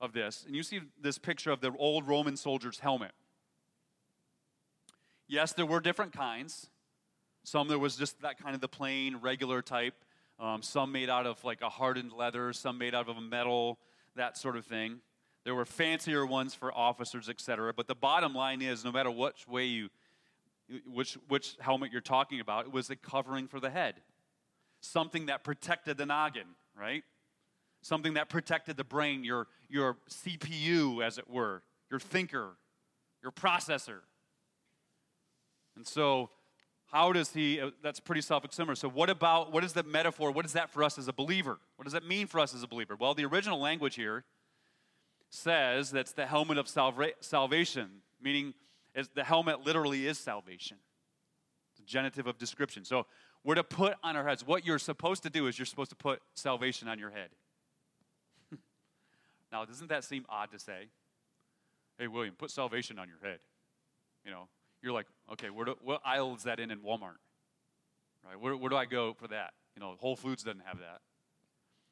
of 0.00 0.12
this, 0.12 0.44
and 0.46 0.56
you 0.56 0.62
see 0.62 0.80
this 1.00 1.18
picture 1.18 1.50
of 1.50 1.60
the 1.60 1.72
old 1.78 2.08
Roman 2.08 2.36
soldier's 2.36 2.80
helmet. 2.80 3.12
Yes, 5.28 5.52
there 5.52 5.66
were 5.66 5.80
different 5.80 6.12
kinds. 6.12 6.68
Some 7.44 7.68
there 7.68 7.78
was 7.78 7.96
just 7.96 8.20
that 8.22 8.42
kind 8.42 8.54
of 8.54 8.60
the 8.60 8.68
plain, 8.68 9.18
regular 9.18 9.62
type. 9.62 9.94
Um, 10.38 10.62
some 10.62 10.90
made 10.90 11.10
out 11.10 11.26
of 11.26 11.42
like 11.44 11.60
a 11.60 11.68
hardened 11.68 12.12
leather, 12.12 12.52
some 12.52 12.78
made 12.78 12.94
out 12.94 13.08
of 13.08 13.16
a 13.16 13.20
metal, 13.20 13.78
that 14.16 14.36
sort 14.36 14.56
of 14.56 14.64
thing. 14.64 15.00
There 15.44 15.54
were 15.54 15.64
fancier 15.64 16.26
ones 16.26 16.54
for 16.54 16.72
officers, 16.72 17.28
etc. 17.28 17.72
But 17.72 17.86
the 17.86 17.94
bottom 17.94 18.34
line 18.34 18.60
is, 18.60 18.84
no 18.84 18.92
matter 18.92 19.10
which 19.10 19.48
way 19.48 19.64
you, 19.66 19.88
which, 20.86 21.14
which 21.28 21.56
helmet 21.60 21.92
you're 21.92 22.00
talking 22.00 22.40
about, 22.40 22.66
it 22.66 22.72
was 22.72 22.90
a 22.90 22.96
covering 22.96 23.48
for 23.48 23.58
the 23.58 23.70
head. 23.70 23.96
Something 24.80 25.26
that 25.26 25.42
protected 25.42 25.96
the 25.96 26.06
noggin, 26.06 26.46
right? 26.78 27.02
Something 27.82 28.14
that 28.14 28.28
protected 28.28 28.76
the 28.76 28.84
brain, 28.84 29.24
your, 29.24 29.46
your 29.68 29.96
CPU, 30.08 31.04
as 31.04 31.18
it 31.18 31.28
were, 31.28 31.62
your 31.90 32.00
thinker, 32.00 32.50
your 33.22 33.32
processor. 33.32 34.00
And 35.76 35.86
so, 35.86 36.30
how 36.92 37.12
does 37.12 37.32
he, 37.32 37.60
uh, 37.60 37.70
that's 37.82 38.00
pretty 38.00 38.20
self 38.20 38.44
explanatory. 38.44 38.76
So, 38.76 38.88
what 38.88 39.08
about, 39.08 39.52
what 39.52 39.64
is 39.64 39.72
the 39.72 39.82
metaphor? 39.82 40.30
What 40.30 40.44
is 40.44 40.52
that 40.52 40.70
for 40.70 40.82
us 40.82 40.98
as 40.98 41.08
a 41.08 41.12
believer? 41.12 41.58
What 41.76 41.84
does 41.84 41.92
that 41.92 42.06
mean 42.06 42.26
for 42.26 42.40
us 42.40 42.54
as 42.54 42.62
a 42.62 42.66
believer? 42.66 42.96
Well, 42.98 43.14
the 43.14 43.24
original 43.24 43.60
language 43.60 43.94
here 43.94 44.24
says 45.30 45.90
that's 45.90 46.12
the 46.12 46.26
helmet 46.26 46.58
of 46.58 46.68
salva- 46.68 47.12
salvation, 47.20 47.88
meaning 48.20 48.52
the 49.14 49.24
helmet 49.24 49.64
literally 49.64 50.06
is 50.06 50.18
salvation. 50.18 50.76
It's 51.72 51.80
a 51.80 51.84
genitive 51.84 52.26
of 52.26 52.36
description. 52.36 52.84
So 52.84 53.06
we're 53.44 53.54
to 53.54 53.64
put 53.64 53.94
on 54.02 54.16
our 54.16 54.26
heads. 54.26 54.46
What 54.46 54.66
you're 54.66 54.78
supposed 54.78 55.22
to 55.22 55.30
do 55.30 55.46
is 55.46 55.58
you're 55.58 55.66
supposed 55.66 55.90
to 55.90 55.96
put 55.96 56.20
salvation 56.34 56.88
on 56.88 56.98
your 56.98 57.10
head. 57.10 57.30
now, 59.52 59.64
doesn't 59.64 59.88
that 59.88 60.04
seem 60.04 60.26
odd 60.28 60.50
to 60.50 60.58
say? 60.58 60.88
Hey, 61.98 62.08
William, 62.08 62.34
put 62.36 62.50
salvation 62.50 62.98
on 62.98 63.08
your 63.08 63.18
head. 63.22 63.38
You 64.24 64.32
know, 64.32 64.48
you're 64.82 64.92
like, 64.92 65.06
okay, 65.32 65.50
where 65.50 65.64
do, 65.64 65.76
what 65.82 66.02
aisle 66.04 66.34
is 66.34 66.42
that 66.42 66.58
in 66.58 66.70
in 66.70 66.80
Walmart? 66.80 67.18
Right? 68.26 68.38
Where, 68.38 68.56
where 68.56 68.68
do 68.68 68.76
I 68.76 68.84
go 68.84 69.14
for 69.14 69.28
that? 69.28 69.52
You 69.76 69.80
know, 69.80 69.94
Whole 69.98 70.16
Foods 70.16 70.42
doesn't 70.42 70.62
have 70.64 70.78
that. 70.78 71.00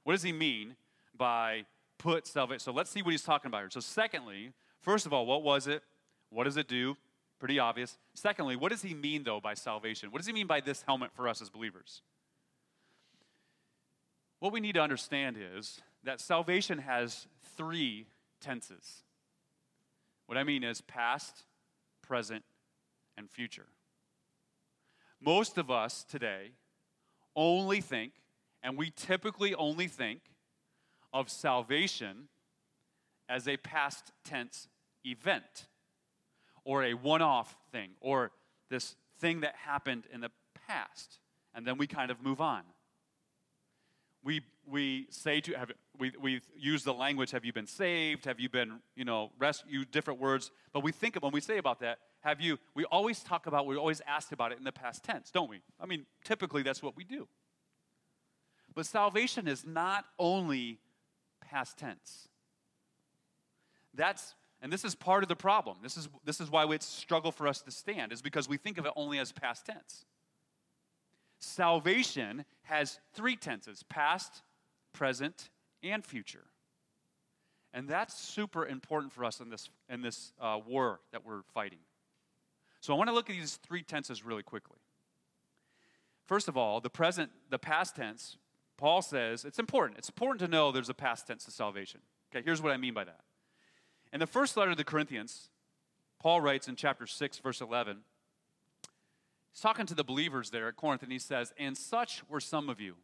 What 0.04 0.12
does 0.12 0.22
he 0.22 0.32
mean 0.32 0.74
by 1.16 1.64
put 1.98 2.26
salvation. 2.26 2.60
So 2.60 2.72
let's 2.72 2.90
see 2.90 3.02
what 3.02 3.10
he's 3.10 3.22
talking 3.22 3.48
about 3.48 3.62
here. 3.62 3.70
So, 3.70 3.80
secondly, 3.80 4.52
first 4.80 5.06
of 5.06 5.12
all, 5.12 5.26
what 5.26 5.42
was 5.42 5.66
it? 5.66 5.82
What 6.30 6.44
does 6.44 6.56
it 6.56 6.68
do? 6.68 6.96
Pretty 7.38 7.58
obvious. 7.58 7.98
Secondly, 8.14 8.56
what 8.56 8.72
does 8.72 8.82
he 8.82 8.94
mean, 8.94 9.22
though, 9.24 9.40
by 9.40 9.54
salvation? 9.54 10.10
What 10.10 10.18
does 10.18 10.26
he 10.26 10.32
mean 10.32 10.46
by 10.46 10.60
this 10.60 10.82
helmet 10.82 11.10
for 11.12 11.28
us 11.28 11.40
as 11.40 11.50
believers? 11.50 12.02
What 14.40 14.52
we 14.52 14.60
need 14.60 14.74
to 14.74 14.82
understand 14.82 15.36
is 15.56 15.80
that 16.04 16.20
salvation 16.20 16.78
has 16.78 17.26
three 17.56 18.06
tenses. 18.40 19.02
What 20.26 20.38
I 20.38 20.44
mean 20.44 20.62
is 20.62 20.80
past, 20.80 21.44
present, 22.02 22.44
and 23.16 23.30
future. 23.30 23.66
Most 25.20 25.58
of 25.58 25.70
us 25.70 26.04
today 26.04 26.52
only 27.34 27.80
think, 27.80 28.12
and 28.62 28.76
we 28.76 28.90
typically 28.90 29.54
only 29.54 29.88
think, 29.88 30.20
of 31.12 31.30
salvation 31.30 32.28
as 33.28 33.46
a 33.46 33.56
past 33.56 34.12
tense 34.24 34.68
event 35.04 35.66
or 36.64 36.84
a 36.84 36.94
one 36.94 37.22
off 37.22 37.56
thing 37.72 37.90
or 38.00 38.30
this 38.70 38.94
thing 39.18 39.40
that 39.40 39.54
happened 39.56 40.04
in 40.12 40.20
the 40.20 40.30
past. 40.66 41.18
And 41.54 41.66
then 41.66 41.78
we 41.78 41.86
kind 41.86 42.10
of 42.10 42.22
move 42.22 42.40
on. 42.40 42.62
We, 44.22 44.42
we 44.66 45.06
say 45.10 45.40
to 45.40 45.54
have 45.54 45.72
we, 45.98 46.12
we 46.20 46.40
use 46.56 46.84
the 46.84 46.94
language 46.94 47.30
have 47.30 47.44
you 47.44 47.52
been 47.52 47.66
saved 47.66 48.24
have 48.26 48.38
you 48.38 48.48
been 48.48 48.80
you 48.94 49.04
know 49.04 49.30
rescued 49.38 49.90
different 49.90 50.20
words 50.20 50.50
but 50.72 50.82
we 50.82 50.92
think 50.92 51.16
of 51.16 51.22
when 51.22 51.32
we 51.32 51.40
say 51.40 51.58
about 51.58 51.80
that 51.80 51.98
have 52.20 52.40
you 52.40 52.58
we 52.74 52.84
always 52.84 53.20
talk 53.20 53.46
about 53.46 53.66
we 53.66 53.76
always 53.76 54.00
ask 54.06 54.32
about 54.32 54.52
it 54.52 54.58
in 54.58 54.64
the 54.64 54.72
past 54.72 55.02
tense 55.02 55.30
don't 55.30 55.48
we 55.48 55.60
i 55.80 55.86
mean 55.86 56.04
typically 56.24 56.62
that's 56.62 56.82
what 56.82 56.96
we 56.96 57.04
do 57.04 57.26
but 58.74 58.86
salvation 58.86 59.48
is 59.48 59.66
not 59.66 60.04
only 60.18 60.78
past 61.50 61.78
tense. 61.78 62.28
That's, 63.94 64.34
and 64.60 64.72
this 64.72 64.84
is 64.84 64.94
part 64.94 65.22
of 65.22 65.28
the 65.28 65.36
problem. 65.36 65.78
This 65.82 65.96
is, 65.96 66.08
this 66.24 66.40
is 66.40 66.50
why 66.50 66.64
it's 66.66 66.86
struggle 66.86 67.32
for 67.32 67.48
us 67.48 67.62
to 67.62 67.70
stand, 67.70 68.12
is 68.12 68.22
because 68.22 68.48
we 68.48 68.56
think 68.56 68.78
of 68.78 68.86
it 68.86 68.92
only 68.96 69.18
as 69.18 69.32
past 69.32 69.66
tense. 69.66 70.04
Salvation 71.40 72.44
has 72.62 73.00
three 73.14 73.36
tenses 73.36 73.82
past, 73.84 74.42
present, 74.92 75.50
and 75.82 76.04
future. 76.04 76.44
And 77.72 77.88
that's 77.88 78.18
super 78.18 78.66
important 78.66 79.12
for 79.12 79.24
us 79.24 79.40
in 79.40 79.50
this, 79.50 79.68
in 79.88 80.02
this 80.02 80.32
uh, 80.40 80.58
war 80.66 81.00
that 81.12 81.24
we're 81.24 81.42
fighting. 81.54 81.78
So 82.80 82.94
I 82.94 82.96
want 82.96 83.08
to 83.08 83.14
look 83.14 83.28
at 83.30 83.36
these 83.36 83.56
three 83.56 83.82
tenses 83.82 84.24
really 84.24 84.42
quickly. 84.42 84.78
First 86.26 86.48
of 86.48 86.56
all, 86.56 86.80
the 86.80 86.90
present, 86.90 87.30
the 87.50 87.58
past 87.58 87.96
tense 87.96 88.36
Paul 88.78 89.02
says 89.02 89.44
it's 89.44 89.58
important. 89.58 89.98
It's 89.98 90.08
important 90.08 90.40
to 90.40 90.48
know 90.48 90.72
there's 90.72 90.88
a 90.88 90.94
past 90.94 91.26
tense 91.26 91.44
to 91.44 91.50
salvation. 91.50 92.00
Okay, 92.32 92.42
here's 92.42 92.62
what 92.62 92.72
I 92.72 92.78
mean 92.78 92.94
by 92.94 93.04
that. 93.04 93.20
In 94.12 94.20
the 94.20 94.26
first 94.26 94.56
letter 94.56 94.70
to 94.70 94.76
the 94.76 94.84
Corinthians, 94.84 95.50
Paul 96.18 96.40
writes 96.40 96.68
in 96.68 96.76
chapter 96.76 97.06
6, 97.06 97.38
verse 97.40 97.60
11, 97.60 97.98
he's 99.52 99.60
talking 99.60 99.84
to 99.86 99.94
the 99.94 100.04
believers 100.04 100.50
there 100.50 100.68
at 100.68 100.76
Corinth, 100.76 101.02
and 101.02 101.12
he 101.12 101.18
says, 101.18 101.52
And 101.58 101.76
such 101.76 102.22
were 102.28 102.40
some 102.40 102.70
of 102.70 102.80
you. 102.80 102.94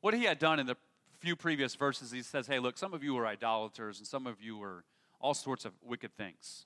What 0.00 0.14
he 0.14 0.24
had 0.24 0.38
done 0.38 0.58
in 0.58 0.66
the 0.66 0.76
few 1.18 1.36
previous 1.36 1.74
verses, 1.74 2.12
he 2.12 2.22
says, 2.22 2.46
Hey, 2.46 2.60
look, 2.60 2.78
some 2.78 2.94
of 2.94 3.04
you 3.04 3.14
were 3.14 3.26
idolaters 3.26 3.98
and 3.98 4.06
some 4.06 4.26
of 4.26 4.40
you 4.40 4.56
were 4.56 4.84
all 5.20 5.34
sorts 5.34 5.64
of 5.64 5.72
wicked 5.84 6.16
things. 6.16 6.64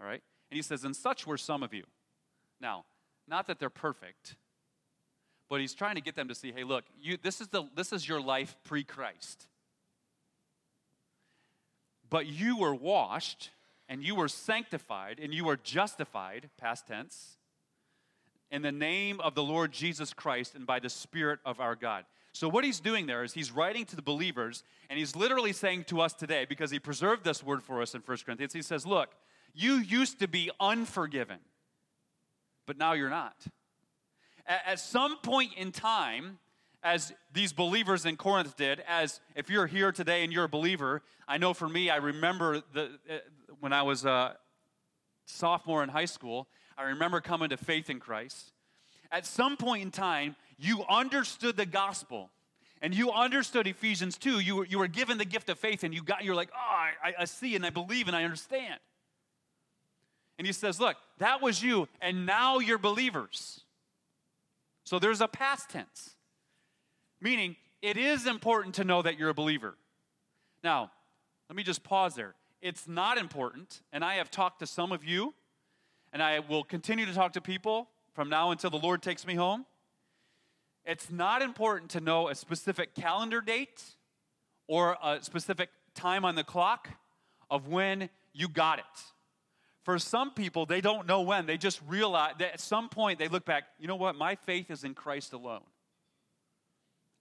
All 0.00 0.06
right? 0.06 0.22
And 0.50 0.56
he 0.56 0.62
says, 0.62 0.84
And 0.84 0.96
such 0.96 1.26
were 1.26 1.38
some 1.38 1.62
of 1.62 1.72
you. 1.72 1.84
Now, 2.60 2.84
not 3.28 3.46
that 3.46 3.58
they're 3.58 3.70
perfect, 3.70 4.36
but 5.48 5.60
he's 5.60 5.74
trying 5.74 5.94
to 5.94 6.00
get 6.00 6.14
them 6.14 6.28
to 6.28 6.34
see, 6.34 6.52
hey, 6.52 6.64
look, 6.64 6.84
you, 7.00 7.16
this, 7.22 7.40
is 7.40 7.48
the, 7.48 7.64
this 7.74 7.92
is 7.92 8.08
your 8.08 8.20
life 8.20 8.56
pre 8.64 8.82
Christ. 8.84 9.46
But 12.08 12.26
you 12.26 12.58
were 12.58 12.74
washed, 12.74 13.50
and 13.88 14.02
you 14.02 14.14
were 14.14 14.28
sanctified, 14.28 15.18
and 15.20 15.32
you 15.34 15.44
were 15.44 15.56
justified, 15.56 16.50
past 16.58 16.86
tense, 16.86 17.36
in 18.50 18.62
the 18.62 18.72
name 18.72 19.20
of 19.20 19.34
the 19.34 19.42
Lord 19.42 19.72
Jesus 19.72 20.12
Christ 20.12 20.54
and 20.54 20.66
by 20.66 20.78
the 20.78 20.88
Spirit 20.88 21.40
of 21.44 21.60
our 21.60 21.74
God. 21.74 22.04
So, 22.32 22.48
what 22.48 22.64
he's 22.64 22.80
doing 22.80 23.06
there 23.06 23.24
is 23.24 23.32
he's 23.32 23.50
writing 23.50 23.86
to 23.86 23.96
the 23.96 24.02
believers, 24.02 24.62
and 24.90 24.98
he's 24.98 25.16
literally 25.16 25.52
saying 25.52 25.84
to 25.84 26.00
us 26.00 26.12
today, 26.12 26.44
because 26.46 26.70
he 26.70 26.78
preserved 26.78 27.24
this 27.24 27.42
word 27.42 27.62
for 27.62 27.80
us 27.80 27.94
in 27.94 28.02
1 28.02 28.18
Corinthians, 28.24 28.52
he 28.52 28.62
says, 28.62 28.84
Look, 28.86 29.08
you 29.54 29.76
used 29.76 30.20
to 30.20 30.28
be 30.28 30.50
unforgiven, 30.60 31.38
but 32.66 32.76
now 32.76 32.92
you're 32.92 33.10
not. 33.10 33.36
At 34.46 34.78
some 34.78 35.18
point 35.18 35.54
in 35.56 35.72
time, 35.72 36.38
as 36.82 37.12
these 37.32 37.52
believers 37.52 38.06
in 38.06 38.16
Corinth 38.16 38.56
did, 38.56 38.82
as 38.86 39.20
if 39.34 39.50
you're 39.50 39.66
here 39.66 39.90
today 39.90 40.22
and 40.22 40.32
you're 40.32 40.44
a 40.44 40.48
believer, 40.48 41.02
I 41.26 41.38
know 41.38 41.52
for 41.52 41.68
me, 41.68 41.90
I 41.90 41.96
remember 41.96 42.62
the, 42.72 42.90
uh, 43.10 43.14
when 43.58 43.72
I 43.72 43.82
was 43.82 44.04
a 44.04 44.36
sophomore 45.24 45.82
in 45.82 45.88
high 45.88 46.04
school, 46.04 46.46
I 46.78 46.84
remember 46.84 47.20
coming 47.20 47.48
to 47.48 47.56
faith 47.56 47.90
in 47.90 47.98
Christ. 47.98 48.52
At 49.10 49.26
some 49.26 49.56
point 49.56 49.82
in 49.82 49.90
time, 49.90 50.36
you 50.58 50.84
understood 50.88 51.56
the 51.56 51.66
gospel 51.66 52.30
and 52.82 52.94
you 52.94 53.10
understood 53.10 53.66
Ephesians 53.66 54.16
2. 54.18 54.40
You 54.40 54.56
were, 54.56 54.66
you 54.66 54.78
were 54.78 54.86
given 54.86 55.18
the 55.18 55.24
gift 55.24 55.48
of 55.48 55.58
faith 55.58 55.82
and 55.82 55.92
you 55.92 56.02
got, 56.02 56.22
you're 56.22 56.34
like, 56.34 56.50
oh, 56.54 56.86
I, 57.02 57.14
I 57.20 57.24
see 57.24 57.56
and 57.56 57.66
I 57.66 57.70
believe 57.70 58.06
and 58.06 58.16
I 58.16 58.22
understand. 58.24 58.78
And 60.38 60.46
he 60.46 60.52
says, 60.52 60.78
look, 60.78 60.96
that 61.18 61.40
was 61.40 61.62
you, 61.62 61.88
and 62.00 62.26
now 62.26 62.58
you're 62.58 62.78
believers. 62.78 63.62
So 64.86 65.00
there's 65.00 65.20
a 65.20 65.26
past 65.26 65.68
tense, 65.68 66.14
meaning 67.20 67.56
it 67.82 67.96
is 67.96 68.24
important 68.24 68.76
to 68.76 68.84
know 68.84 69.02
that 69.02 69.18
you're 69.18 69.30
a 69.30 69.34
believer. 69.34 69.74
Now, 70.62 70.92
let 71.50 71.56
me 71.56 71.64
just 71.64 71.82
pause 71.82 72.14
there. 72.14 72.36
It's 72.62 72.86
not 72.86 73.18
important, 73.18 73.82
and 73.92 74.04
I 74.04 74.14
have 74.14 74.30
talked 74.30 74.60
to 74.60 74.66
some 74.66 74.92
of 74.92 75.04
you, 75.04 75.34
and 76.12 76.22
I 76.22 76.38
will 76.38 76.62
continue 76.62 77.04
to 77.04 77.12
talk 77.12 77.32
to 77.32 77.40
people 77.40 77.88
from 78.14 78.28
now 78.28 78.52
until 78.52 78.70
the 78.70 78.78
Lord 78.78 79.02
takes 79.02 79.26
me 79.26 79.34
home. 79.34 79.66
It's 80.84 81.10
not 81.10 81.42
important 81.42 81.90
to 81.90 82.00
know 82.00 82.28
a 82.28 82.36
specific 82.36 82.94
calendar 82.94 83.40
date 83.40 83.82
or 84.68 84.96
a 85.02 85.18
specific 85.20 85.68
time 85.96 86.24
on 86.24 86.36
the 86.36 86.44
clock 86.44 86.90
of 87.50 87.66
when 87.66 88.08
you 88.32 88.48
got 88.48 88.78
it. 88.78 88.84
For 89.86 90.00
some 90.00 90.32
people, 90.32 90.66
they 90.66 90.80
don't 90.80 91.06
know 91.06 91.20
when. 91.20 91.46
They 91.46 91.56
just 91.56 91.80
realize 91.86 92.34
that 92.40 92.54
at 92.54 92.60
some 92.60 92.88
point 92.88 93.20
they 93.20 93.28
look 93.28 93.44
back, 93.44 93.68
you 93.78 93.86
know 93.86 93.94
what? 93.94 94.16
My 94.16 94.34
faith 94.34 94.68
is 94.68 94.82
in 94.82 94.94
Christ 94.94 95.32
alone. 95.32 95.62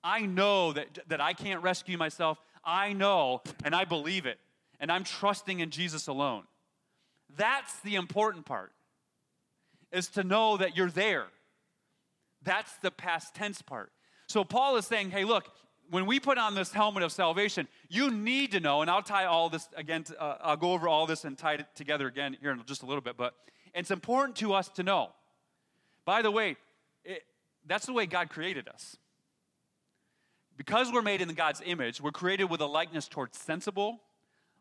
I 0.03 0.21
know 0.21 0.73
that, 0.73 0.97
that 1.07 1.21
I 1.21 1.33
can't 1.33 1.61
rescue 1.61 1.95
myself. 1.95 2.39
I 2.63 2.93
know, 2.93 3.43
and 3.63 3.75
I 3.75 3.85
believe 3.85 4.25
it. 4.25 4.39
And 4.79 4.91
I'm 4.91 5.03
trusting 5.03 5.59
in 5.59 5.69
Jesus 5.69 6.07
alone. 6.07 6.41
That's 7.37 7.79
the 7.81 7.97
important 7.97 8.47
part, 8.47 8.71
is 9.91 10.07
to 10.09 10.23
know 10.23 10.57
that 10.57 10.75
you're 10.75 10.89
there. 10.89 11.27
That's 12.41 12.75
the 12.77 12.89
past 12.89 13.35
tense 13.35 13.61
part. 13.61 13.91
So 14.27 14.43
Paul 14.43 14.77
is 14.77 14.87
saying, 14.87 15.11
hey, 15.11 15.23
look, 15.23 15.47
when 15.89 16.05
we 16.05 16.19
put 16.19 16.37
on 16.37 16.55
this 16.55 16.71
helmet 16.71 17.03
of 17.03 17.11
salvation, 17.11 17.67
you 17.89 18.11
need 18.11 18.51
to 18.51 18.59
know, 18.59 18.81
and 18.81 18.89
I'll 18.89 19.01
tie 19.01 19.25
all 19.25 19.49
this 19.49 19.67
again, 19.75 20.03
to, 20.05 20.21
uh, 20.21 20.37
I'll 20.41 20.57
go 20.57 20.73
over 20.73 20.87
all 20.87 21.05
this 21.05 21.25
and 21.25 21.37
tie 21.37 21.55
it 21.55 21.65
together 21.75 22.07
again 22.07 22.37
here 22.41 22.51
in 22.51 22.61
just 22.65 22.83
a 22.83 22.85
little 22.85 23.01
bit, 23.01 23.17
but 23.17 23.33
it's 23.73 23.91
important 23.91 24.37
to 24.37 24.53
us 24.53 24.69
to 24.69 24.83
know. 24.83 25.09
By 26.05 26.21
the 26.21 26.31
way, 26.31 26.57
it, 27.03 27.23
that's 27.65 27.85
the 27.85 27.93
way 27.93 28.05
God 28.05 28.29
created 28.29 28.67
us. 28.67 28.97
Because 30.57 30.91
we're 30.91 31.01
made 31.01 31.21
in 31.21 31.27
God's 31.33 31.61
image, 31.65 31.99
we're 31.99 32.11
created 32.11 32.45
with 32.45 32.61
a 32.61 32.65
likeness 32.65 33.07
towards 33.07 33.37
sensible, 33.37 33.99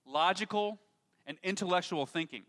logical, 0.06 0.80
and 1.26 1.38
intellectual 1.42 2.04
thinking. 2.04 2.42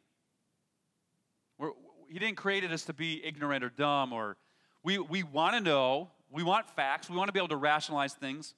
We're, 1.58 1.72
he 2.10 2.20
didn't 2.20 2.38
create 2.38 2.64
us 2.64 2.84
to 2.86 2.94
be 2.94 3.24
ignorant 3.24 3.64
or 3.64 3.70
dumb, 3.70 4.12
or 4.14 4.38
we, 4.84 4.98
we 4.98 5.24
want 5.24 5.56
to 5.56 5.62
know, 5.62 6.10
we 6.32 6.44
want 6.44 6.68
facts, 6.70 7.10
we 7.10 7.16
want 7.16 7.28
to 7.28 7.34
be 7.34 7.40
able 7.40 7.50
to 7.50 7.56
rationalize 7.56 8.14
things. 8.14 8.56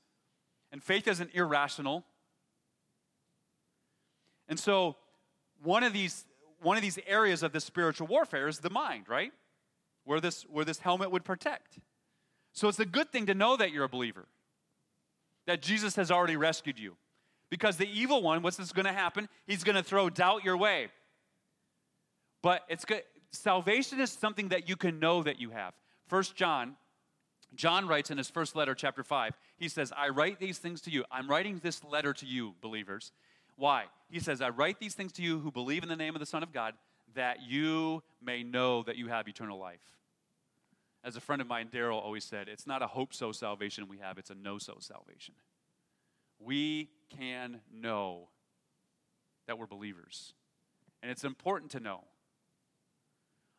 And 0.71 0.83
faith 0.83 1.07
isn't 1.07 1.31
irrational. 1.33 2.05
And 4.49 4.59
so, 4.59 4.95
one 5.63 5.83
of 5.83 5.93
these, 5.93 6.25
one 6.61 6.77
of 6.77 6.83
these 6.83 6.99
areas 7.07 7.43
of 7.43 7.51
this 7.51 7.65
spiritual 7.65 8.07
warfare 8.07 8.47
is 8.47 8.59
the 8.59 8.69
mind, 8.69 9.05
right? 9.07 9.31
Where 10.03 10.19
this, 10.19 10.43
where 10.43 10.65
this 10.65 10.79
helmet 10.79 11.11
would 11.11 11.23
protect. 11.23 11.79
So, 12.53 12.67
it's 12.67 12.79
a 12.79 12.85
good 12.85 13.11
thing 13.11 13.25
to 13.27 13.33
know 13.33 13.57
that 13.57 13.71
you're 13.71 13.85
a 13.85 13.89
believer, 13.89 14.25
that 15.45 15.61
Jesus 15.61 15.95
has 15.95 16.11
already 16.11 16.35
rescued 16.35 16.79
you. 16.79 16.95
Because 17.49 17.77
the 17.77 17.87
evil 17.87 18.21
one, 18.21 18.41
what's 18.41 18.57
this 18.57 18.73
going 18.73 18.85
to 18.85 18.93
happen? 18.93 19.29
He's 19.45 19.63
going 19.63 19.77
to 19.77 19.83
throw 19.83 20.09
doubt 20.09 20.43
your 20.43 20.57
way. 20.57 20.89
But 22.41 22.63
it's 22.67 22.83
good. 22.83 23.03
Salvation 23.31 23.99
is 23.99 24.11
something 24.11 24.49
that 24.49 24.67
you 24.67 24.75
can 24.75 24.99
know 24.99 25.23
that 25.23 25.39
you 25.39 25.51
have. 25.51 25.73
First 26.07 26.35
John 26.35 26.75
John 27.55 27.87
writes 27.87 28.11
in 28.11 28.17
his 28.17 28.29
first 28.29 28.55
letter, 28.55 28.75
chapter 28.75 29.03
5, 29.03 29.37
he 29.57 29.69
says, 29.69 29.91
I 29.95 30.09
write 30.09 30.39
these 30.39 30.57
things 30.57 30.81
to 30.81 30.91
you. 30.91 31.05
I'm 31.11 31.29
writing 31.29 31.59
this 31.63 31.83
letter 31.83 32.13
to 32.13 32.25
you, 32.25 32.55
believers. 32.61 33.11
Why? 33.55 33.85
He 34.09 34.19
says, 34.19 34.41
I 34.41 34.49
write 34.49 34.79
these 34.79 34.93
things 34.93 35.13
to 35.13 35.21
you 35.21 35.39
who 35.39 35.51
believe 35.51 35.83
in 35.83 35.89
the 35.89 35.95
name 35.95 36.15
of 36.15 36.19
the 36.19 36.25
Son 36.25 36.43
of 36.43 36.53
God, 36.53 36.75
that 37.15 37.37
you 37.47 38.03
may 38.21 38.43
know 38.43 38.83
that 38.83 38.97
you 38.97 39.07
have 39.07 39.27
eternal 39.27 39.57
life. 39.57 39.81
As 41.03 41.15
a 41.15 41.21
friend 41.21 41.41
of 41.41 41.47
mine, 41.47 41.69
Daryl, 41.73 42.01
always 42.01 42.25
said, 42.25 42.47
it's 42.49 42.67
not 42.67 42.81
a 42.81 42.87
hope 42.87 43.13
so 43.13 43.31
salvation 43.31 43.87
we 43.87 43.97
have, 43.99 44.17
it's 44.17 44.29
a 44.29 44.35
no 44.35 44.57
so 44.57 44.77
salvation. 44.79 45.33
We 46.39 46.89
can 47.17 47.61
know 47.73 48.27
that 49.47 49.57
we're 49.57 49.67
believers. 49.67 50.33
And 51.01 51.11
it's 51.11 51.23
important 51.23 51.71
to 51.71 51.79
know. 51.79 52.03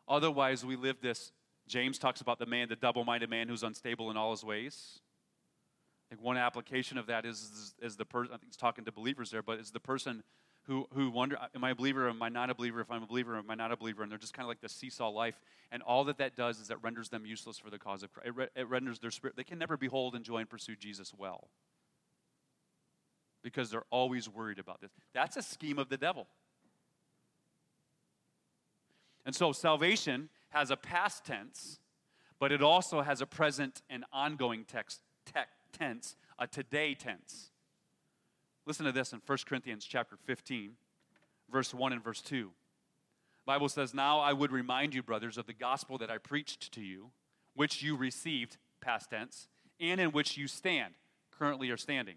Otherwise, 0.07 0.65
we 0.65 0.77
live 0.77 1.01
this 1.01 1.33
James 1.69 1.99
talks 1.99 2.21
about 2.21 2.39
the 2.39 2.47
man, 2.47 2.69
the 2.69 2.77
double 2.77 3.05
minded 3.05 3.31
man 3.31 3.49
who's 3.49 3.63
unstable 3.63 4.11
in 4.11 4.17
all 4.17 4.31
his 4.31 4.45
ways. 4.45 5.01
I 6.07 6.15
think 6.15 6.25
one 6.25 6.37
application 6.37 6.97
of 6.97 7.07
that 7.07 7.27
is, 7.27 7.75
is, 7.83 7.97
the 7.97 8.05
person, 8.05 8.33
I 8.33 8.39
think 8.39 8.51
he's 8.51 8.57
talking 8.57 8.85
to 8.87 8.93
believers 8.93 9.31
there, 9.31 9.43
but 9.43 9.59
is 9.59 9.71
the 9.71 9.81
person 9.81 10.23
who, 10.63 10.87
who 10.95 11.11
wonder, 11.11 11.37
am 11.55 11.65
I 11.65 11.71
a 11.71 11.75
believer 11.75 12.07
or 12.07 12.11
am 12.11 12.23
I 12.23 12.31
not 12.31 12.49
a 12.49 12.55
believer? 12.55 12.81
If 12.81 12.91
I'm 12.91 13.03
a 13.03 13.07
believer, 13.07 13.37
am 13.37 13.51
I 13.51 13.55
not 13.55 13.73
a 13.73 13.77
believer? 13.77 14.03
And 14.03 14.11
they're 14.11 14.19
just 14.19 14.33
kind 14.33 14.45
of 14.45 14.49
like 14.49 14.61
the 14.61 14.69
seesaw 14.69 15.11
life. 15.11 15.39
And 15.71 15.83
all 15.83 16.05
that 16.05 16.19
that 16.19 16.35
does 16.35 16.61
is 16.61 16.69
that 16.69 16.83
renders 16.83 17.11
them 17.11 17.27
useless 17.27 17.59
for 17.59 17.69
the 17.69 17.79
cause 17.79 18.03
of 18.03 18.13
Christ. 18.13 18.29
It, 18.29 18.37
re- 18.37 18.49
it 18.57 18.69
renders 18.69 18.99
their 18.99 19.11
spirit, 19.11 19.37
they 19.37 19.45
can 19.45 19.59
never 19.59 19.77
behold, 19.77 20.15
enjoy, 20.15 20.39
and 20.39 20.49
pursue 20.49 20.77
Jesus 20.77 21.13
well 21.17 21.49
because 23.43 23.71
they're 23.71 23.85
always 23.91 24.29
worried 24.29 24.59
about 24.59 24.81
this. 24.81 24.91
That's 25.15 25.37
a 25.37 25.43
scheme 25.43 25.79
of 25.79 25.89
the 25.89 25.97
devil. 25.97 26.27
And 29.25 29.35
so 29.35 29.53
salvation 29.53 30.31
has 30.51 30.71
a 30.71 30.77
past 30.77 31.25
tense, 31.25 31.79
but 32.39 32.53
it 32.53 32.63
also 32.63 33.03
has 33.03 33.21
a 33.21 33.27
present 33.27 33.83
and 33.91 34.05
ongoing 34.13 34.65
text, 34.65 35.01
te- 35.27 35.41
tense, 35.73 36.17
a 36.39 36.47
today 36.47 36.95
tense. 36.95 37.51
Listen 38.67 38.87
to 38.87 38.93
this 38.93 39.13
in 39.13 39.21
1 39.25 39.39
Corinthians 39.47 39.85
chapter 39.85 40.17
15, 40.25 40.73
verse 41.51 41.73
1 41.73 41.93
and 41.93 42.05
verse 42.05 42.21
2. 42.21 42.51
Bible 43.47 43.71
says, 43.71 43.95
Now 43.95 44.21
I 44.21 44.35
would 44.35 44.53
remind 44.53 44.95
you, 44.95 45.03
brothers, 45.03 45.39
of 45.39 45.47
the 45.47 45.55
gospel 45.55 45.97
that 45.99 46.11
I 46.11 46.19
preached 46.19 46.71
to 46.73 46.83
you, 46.83 47.11
which 47.55 47.83
you 47.83 47.97
received, 47.97 48.59
past 48.81 49.11
tense, 49.11 49.49
and 49.81 50.01
in 50.01 50.13
which 50.13 50.37
you 50.37 50.47
stand, 50.47 50.95
currently 51.31 51.71
are 51.71 51.79
standing, 51.79 52.17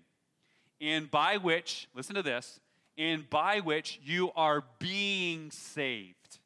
and 0.81 1.09
by 1.09 1.37
which, 1.37 1.87
listen 1.95 2.15
to 2.15 2.21
this, 2.21 2.59
and 2.97 3.29
by 3.29 3.61
which 3.61 3.99
you 4.03 4.31
are 4.35 4.63
being 4.79 5.51
saved. 5.51 6.39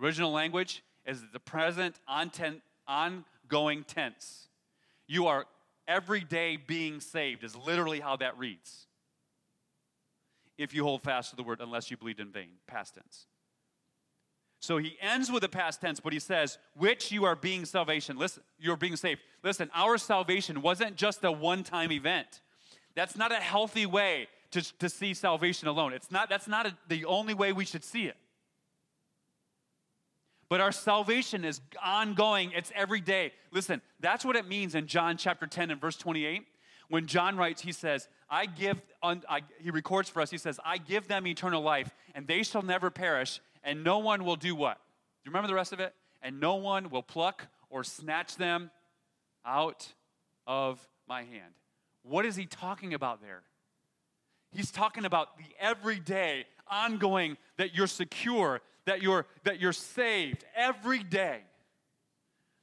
Original 0.00 0.30
language, 0.30 0.82
is 1.06 1.22
the 1.32 1.40
present 1.40 2.00
ongoing 2.86 3.84
tense. 3.84 4.48
You 5.06 5.26
are 5.26 5.46
every 5.88 6.20
day 6.20 6.56
being 6.56 7.00
saved, 7.00 7.44
is 7.44 7.56
literally 7.56 8.00
how 8.00 8.16
that 8.16 8.36
reads. 8.38 8.86
If 10.58 10.74
you 10.74 10.84
hold 10.84 11.02
fast 11.02 11.30
to 11.30 11.36
the 11.36 11.42
word, 11.42 11.60
unless 11.60 11.90
you 11.90 11.96
bleed 11.96 12.18
in 12.18 12.32
vain, 12.32 12.48
past 12.66 12.94
tense. 12.94 13.26
So 14.58 14.78
he 14.78 14.96
ends 15.00 15.30
with 15.30 15.42
the 15.42 15.48
past 15.48 15.80
tense, 15.80 16.00
but 16.00 16.12
he 16.12 16.18
says, 16.18 16.58
which 16.74 17.12
you 17.12 17.24
are 17.24 17.36
being 17.36 17.64
salvation. 17.64 18.16
Listen, 18.16 18.42
you're 18.58 18.76
being 18.76 18.96
saved. 18.96 19.20
Listen, 19.44 19.70
our 19.74 19.98
salvation 19.98 20.62
wasn't 20.62 20.96
just 20.96 21.22
a 21.24 21.30
one-time 21.30 21.92
event. 21.92 22.40
That's 22.94 23.16
not 23.16 23.32
a 23.32 23.36
healthy 23.36 23.86
way 23.86 24.28
to, 24.52 24.78
to 24.78 24.88
see 24.88 25.12
salvation 25.14 25.68
alone. 25.68 25.92
It's 25.92 26.10
not, 26.10 26.28
that's 26.28 26.48
not 26.48 26.66
a, 26.66 26.76
the 26.88 27.04
only 27.04 27.34
way 27.34 27.52
we 27.52 27.66
should 27.66 27.84
see 27.84 28.06
it. 28.06 28.16
But 30.48 30.60
our 30.60 30.72
salvation 30.72 31.44
is 31.44 31.60
ongoing, 31.84 32.52
it's 32.52 32.70
every 32.74 33.00
day. 33.00 33.32
Listen, 33.50 33.82
that's 34.00 34.24
what 34.24 34.36
it 34.36 34.46
means 34.46 34.74
in 34.74 34.86
John 34.86 35.16
chapter 35.16 35.46
10 35.46 35.70
and 35.70 35.80
verse 35.80 35.96
28 35.96 36.46
When 36.88 37.06
John 37.06 37.36
writes, 37.36 37.62
he 37.62 37.72
says, 37.72 38.08
I 38.30 38.46
give, 38.46 38.80
I, 39.02 39.42
he 39.60 39.70
records 39.70 40.08
for 40.08 40.20
us, 40.20 40.30
he 40.30 40.38
says, 40.38 40.60
I 40.64 40.78
give 40.78 41.08
them 41.08 41.26
eternal 41.26 41.62
life, 41.62 41.90
and 42.14 42.26
they 42.26 42.42
shall 42.42 42.62
never 42.62 42.90
perish, 42.90 43.40
and 43.64 43.82
no 43.82 43.98
one 43.98 44.24
will 44.24 44.36
do 44.36 44.54
what? 44.54 44.76
Do 44.76 45.28
you 45.28 45.30
remember 45.30 45.48
the 45.48 45.54
rest 45.54 45.72
of 45.72 45.80
it? 45.80 45.94
And 46.22 46.40
no 46.40 46.56
one 46.56 46.90
will 46.90 47.02
pluck 47.02 47.46
or 47.70 47.82
snatch 47.84 48.36
them 48.36 48.70
out 49.44 49.92
of 50.46 50.86
my 51.08 51.22
hand. 51.22 51.54
What 52.02 52.24
is 52.24 52.36
he 52.36 52.46
talking 52.46 52.94
about 52.94 53.20
there? 53.20 53.42
He's 54.52 54.70
talking 54.70 55.04
about 55.04 55.36
the 55.36 55.44
everyday, 55.60 56.46
ongoing, 56.68 57.36
that 57.58 57.74
you're 57.74 57.86
secure, 57.86 58.60
that 58.86 59.02
you're, 59.02 59.26
that 59.44 59.60
you're 59.60 59.72
saved 59.72 60.44
every 60.54 61.02
day. 61.02 61.40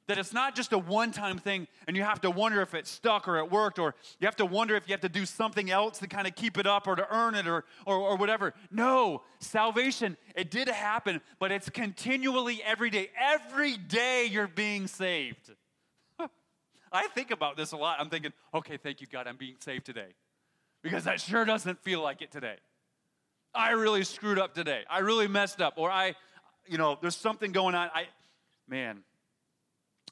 That 0.06 0.18
it's 0.18 0.34
not 0.34 0.54
just 0.54 0.72
a 0.74 0.78
one 0.78 1.12
time 1.12 1.38
thing 1.38 1.66
and 1.86 1.96
you 1.96 2.02
have 2.02 2.20
to 2.22 2.30
wonder 2.30 2.60
if 2.60 2.74
it 2.74 2.86
stuck 2.86 3.26
or 3.26 3.38
it 3.38 3.50
worked, 3.50 3.78
or 3.78 3.94
you 4.20 4.26
have 4.26 4.36
to 4.36 4.44
wonder 4.44 4.76
if 4.76 4.86
you 4.86 4.92
have 4.92 5.00
to 5.00 5.08
do 5.08 5.24
something 5.24 5.70
else 5.70 5.98
to 6.00 6.06
kind 6.06 6.26
of 6.26 6.34
keep 6.34 6.58
it 6.58 6.66
up 6.66 6.86
or 6.86 6.94
to 6.96 7.06
earn 7.10 7.34
it 7.34 7.46
or, 7.46 7.64
or, 7.86 7.96
or 7.96 8.16
whatever. 8.16 8.52
No, 8.70 9.22
salvation, 9.38 10.18
it 10.34 10.50
did 10.50 10.68
happen, 10.68 11.22
but 11.38 11.52
it's 11.52 11.70
continually 11.70 12.62
every 12.62 12.90
day. 12.90 13.08
Every 13.18 13.78
day 13.78 14.26
you're 14.30 14.46
being 14.46 14.88
saved. 14.88 15.52
I 16.92 17.08
think 17.08 17.30
about 17.30 17.56
this 17.56 17.72
a 17.72 17.76
lot. 17.78 17.98
I'm 17.98 18.10
thinking, 18.10 18.34
okay, 18.52 18.76
thank 18.76 19.00
you, 19.00 19.06
God, 19.06 19.26
I'm 19.26 19.38
being 19.38 19.56
saved 19.60 19.86
today. 19.86 20.08
Because 20.82 21.04
that 21.04 21.18
sure 21.18 21.46
doesn't 21.46 21.82
feel 21.82 22.02
like 22.02 22.20
it 22.20 22.30
today. 22.30 22.56
I 23.54 23.70
really 23.70 24.04
screwed 24.04 24.38
up 24.38 24.54
today. 24.54 24.82
I 24.90 24.98
really 24.98 25.28
messed 25.28 25.60
up. 25.60 25.74
Or 25.76 25.90
I, 25.90 26.14
you 26.66 26.78
know, 26.78 26.98
there's 27.00 27.16
something 27.16 27.52
going 27.52 27.74
on. 27.74 27.90
I, 27.94 28.06
man, 28.68 29.00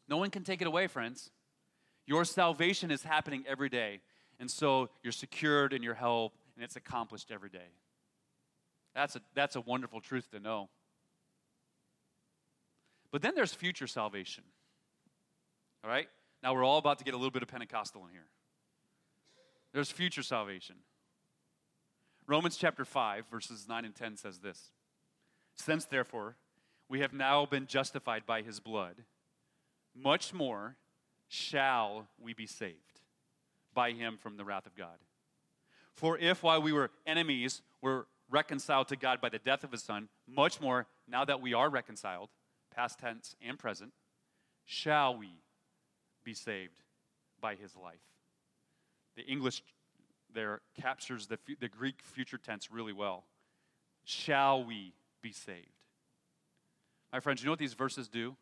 no 0.09 0.17
one 0.17 0.31
can 0.31 0.45
take 0.45 0.61
it 0.61 0.67
away, 0.67 0.87
friends. 0.87 1.31
Your 2.07 2.25
salvation 2.25 2.91
is 2.91 3.03
happening 3.03 3.45
every 3.49 3.69
day. 3.69 4.01
And 4.39 4.51
so 4.51 4.89
you're 5.03 5.13
secured 5.13 5.73
in 5.73 5.83
your 5.83 5.95
help, 5.95 6.35
and 6.57 6.65
it's 6.65 6.77
accomplished 6.77 7.31
every 7.31 7.51
day. 7.51 7.71
That's 8.95 9.17
a, 9.17 9.21
that's 9.35 9.57
a 9.57 9.61
wonderful 9.61 10.01
truth 10.01 10.31
to 10.33 10.41
know. 10.41 10.69
But 13.11 13.23
then 13.23 13.35
there's 13.35 13.53
future 13.55 13.87
salvation. 13.87 14.45
All 15.85 15.91
right? 15.91 16.09
Now 16.43 16.55
we're 16.55 16.65
all 16.65 16.79
about 16.79 16.99
to 16.99 17.05
get 17.05 17.15
a 17.15 17.17
little 17.17 17.31
bit 17.31 17.43
of 17.43 17.49
Pentecostal 17.49 18.05
in 18.07 18.11
here. 18.11 18.27
There's 19.73 19.91
future 19.91 20.23
salvation. 20.23 20.77
Romans 22.27 22.57
chapter 22.57 22.85
5, 22.85 23.25
verses 23.31 23.67
9 23.69 23.85
and 23.85 23.95
10 23.95 24.17
says 24.17 24.39
this 24.39 24.71
Since 25.57 25.87
therefore 25.87 26.37
we 26.89 27.01
have 27.01 27.13
now 27.13 27.47
been 27.47 27.67
justified 27.67 28.27
by 28.27 28.43
his 28.43 28.61
blood, 28.61 29.05
much 29.95 30.33
more 30.33 30.77
shall 31.29 32.07
we 32.21 32.33
be 32.33 32.47
saved 32.47 33.01
by 33.75 33.93
him 33.93 34.19
from 34.19 34.37
the 34.37 34.45
wrath 34.45 34.67
of 34.67 34.77
God. 34.77 34.99
For 35.95 36.17
if 36.19 36.43
while 36.43 36.63
we 36.63 36.73
were 36.73 36.91
enemies, 37.07 37.63
were 37.81 38.07
reconciled 38.31 38.89
to 38.89 38.97
God 38.97 39.21
by 39.21 39.29
the 39.29 39.39
death 39.39 39.65
of 39.65 39.73
his 39.73 39.83
son, 39.83 40.09
much 40.27 40.61
more 40.61 40.87
now 41.09 41.25
that 41.25 41.41
we 41.41 41.53
are 41.53 41.69
reconciled, 41.69 42.31
past 42.75 42.99
tense 42.99 43.37
and 43.47 43.59
present, 43.59 43.93
shall 44.65 45.17
we 45.17 45.43
be 46.25 46.35
saved 46.35 46.83
by 47.41 47.55
his 47.55 47.77
life. 47.77 48.01
The 49.17 49.25
English 49.25 49.63
there 50.35 50.61
captures 50.81 51.27
the, 51.27 51.39
the 51.61 51.69
Greek 51.69 52.03
future 52.03 52.39
tense 52.39 52.71
really 52.71 52.93
well. 52.93 53.25
Shall 54.05 54.65
we 54.65 54.95
be 55.23 55.33
saved? 55.33 55.67
My 57.13 57.21
friends, 57.21 57.43
you 57.43 57.47
know 57.47 57.53
what 57.53 57.59
these 57.59 57.75
verses 57.75 58.09
do? 58.09 58.37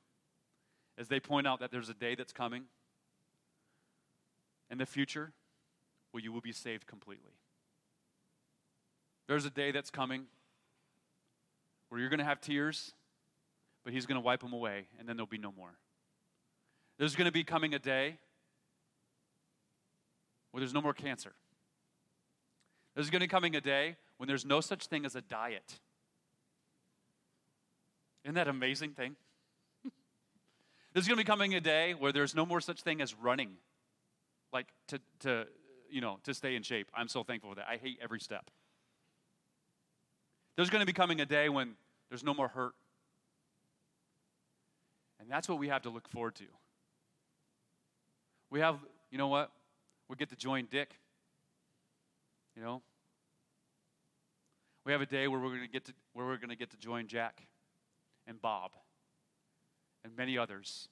As 0.97 1.09
they 1.09 1.21
point 1.21 1.47
out 1.47 1.61
that 1.61 1.71
there's 1.71 1.89
a 1.89 1.95
day 1.95 2.15
that's 2.15 2.33
coming 2.33 2.65
in 4.71 4.79
the 4.79 4.87
future 4.87 5.33
where 6.13 6.23
you 6.23 6.33
will 6.33 6.41
be 6.41 6.53
saved 6.53 6.87
completely. 6.87 7.33
There's 9.29 9.45
a 9.45 9.51
day 9.51 9.71
that's 9.71 9.91
coming 9.91 10.27
where 11.89 12.01
you're 12.01 12.11
going 12.11 12.19
to 12.19 12.25
have 12.25 12.41
tears, 12.41 12.93
but 13.85 13.93
He's 13.93 14.07
going 14.07 14.21
to 14.21 14.25
wipe 14.25 14.41
them 14.41 14.53
away, 14.53 14.87
and 14.99 15.09
then 15.09 15.17
there'll 15.17 15.27
be 15.27 15.39
no 15.39 15.53
more. 15.53 15.73
There's 16.99 17.17
going 17.17 17.27
to 17.27 17.33
be 17.33 17.45
coming 17.45 17.75
a 17.75 17.79
day 17.79 18.19
where 20.51 20.61
there's 20.61 20.75
no 20.75 20.83
more 20.83 20.95
cancer. 20.95 21.33
There's 22.95 23.11
going 23.11 23.21
to 23.21 23.27
be 23.27 23.31
coming 23.31 23.57
a 23.57 23.61
day 23.61 23.97
when 24.17 24.27
there's 24.27 24.45
no 24.45 24.61
such 24.61 24.87
thing 24.87 25.05
as 25.05 25.15
a 25.15 25.21
diet. 25.21 25.79
Isn't 28.25 28.35
that 28.35 28.49
amazing 28.49 28.93
thing? 28.93 29.17
there's 30.93 31.07
going 31.07 31.17
to 31.17 31.25
be 31.25 31.27
coming 31.27 31.55
a 31.55 31.61
day 31.61 31.95
where 31.95 32.13
there's 32.13 32.35
no 32.35 32.45
more 32.45 32.61
such 32.61 32.83
thing 32.83 33.01
as 33.01 33.15
running, 33.15 33.53
like 34.53 34.67
to, 34.89 35.01
to, 35.21 35.47
you 35.91 36.01
know, 36.01 36.19
to 36.25 36.35
stay 36.35 36.57
in 36.57 36.63
shape. 36.63 36.91
I'm 36.95 37.09
so 37.09 37.23
thankful 37.23 37.51
for 37.51 37.57
that. 37.57 37.67
I 37.69 37.77
hate 37.77 37.99
every 38.03 38.21
step. 38.21 38.51
There's 40.57 40.71
going 40.71 40.81
to 40.81 40.87
be 40.87 40.93
coming 40.93 41.21
a 41.21 41.27
day 41.27 41.49
when 41.49 41.75
there's 42.11 42.25
no 42.25 42.35
more 42.35 42.49
hurt. 42.49 42.75
And 45.21 45.31
that's 45.31 45.49
what 45.49 45.59
we 45.59 45.69
have 45.69 45.83
to 45.83 45.91
look 45.91 46.09
forward 46.09 46.35
to. 46.37 46.45
We 48.51 48.61
have, 48.61 48.79
you 49.11 49.19
know 49.19 49.29
what? 49.29 49.51
We 50.09 50.17
get 50.17 50.29
to 50.31 50.37
join 50.37 50.67
Dick. 50.71 50.91
You 52.57 52.63
know? 52.63 52.83
We 54.85 54.93
have 54.93 55.01
a 55.01 55.07
day 55.07 55.29
where 55.29 55.39
we're 55.39 55.49
going 55.49 55.61
to 55.61 55.69
get 55.69 55.85
to 55.87 55.93
where 56.15 56.27
we're 56.27 56.37
going 56.37 56.51
to 56.51 56.57
get 56.57 56.71
to 56.71 56.77
join 56.77 57.07
Jack 57.07 57.47
and 58.27 58.41
Bob 58.41 58.73
and 60.05 60.17
many 60.17 60.39
others. 60.39 60.89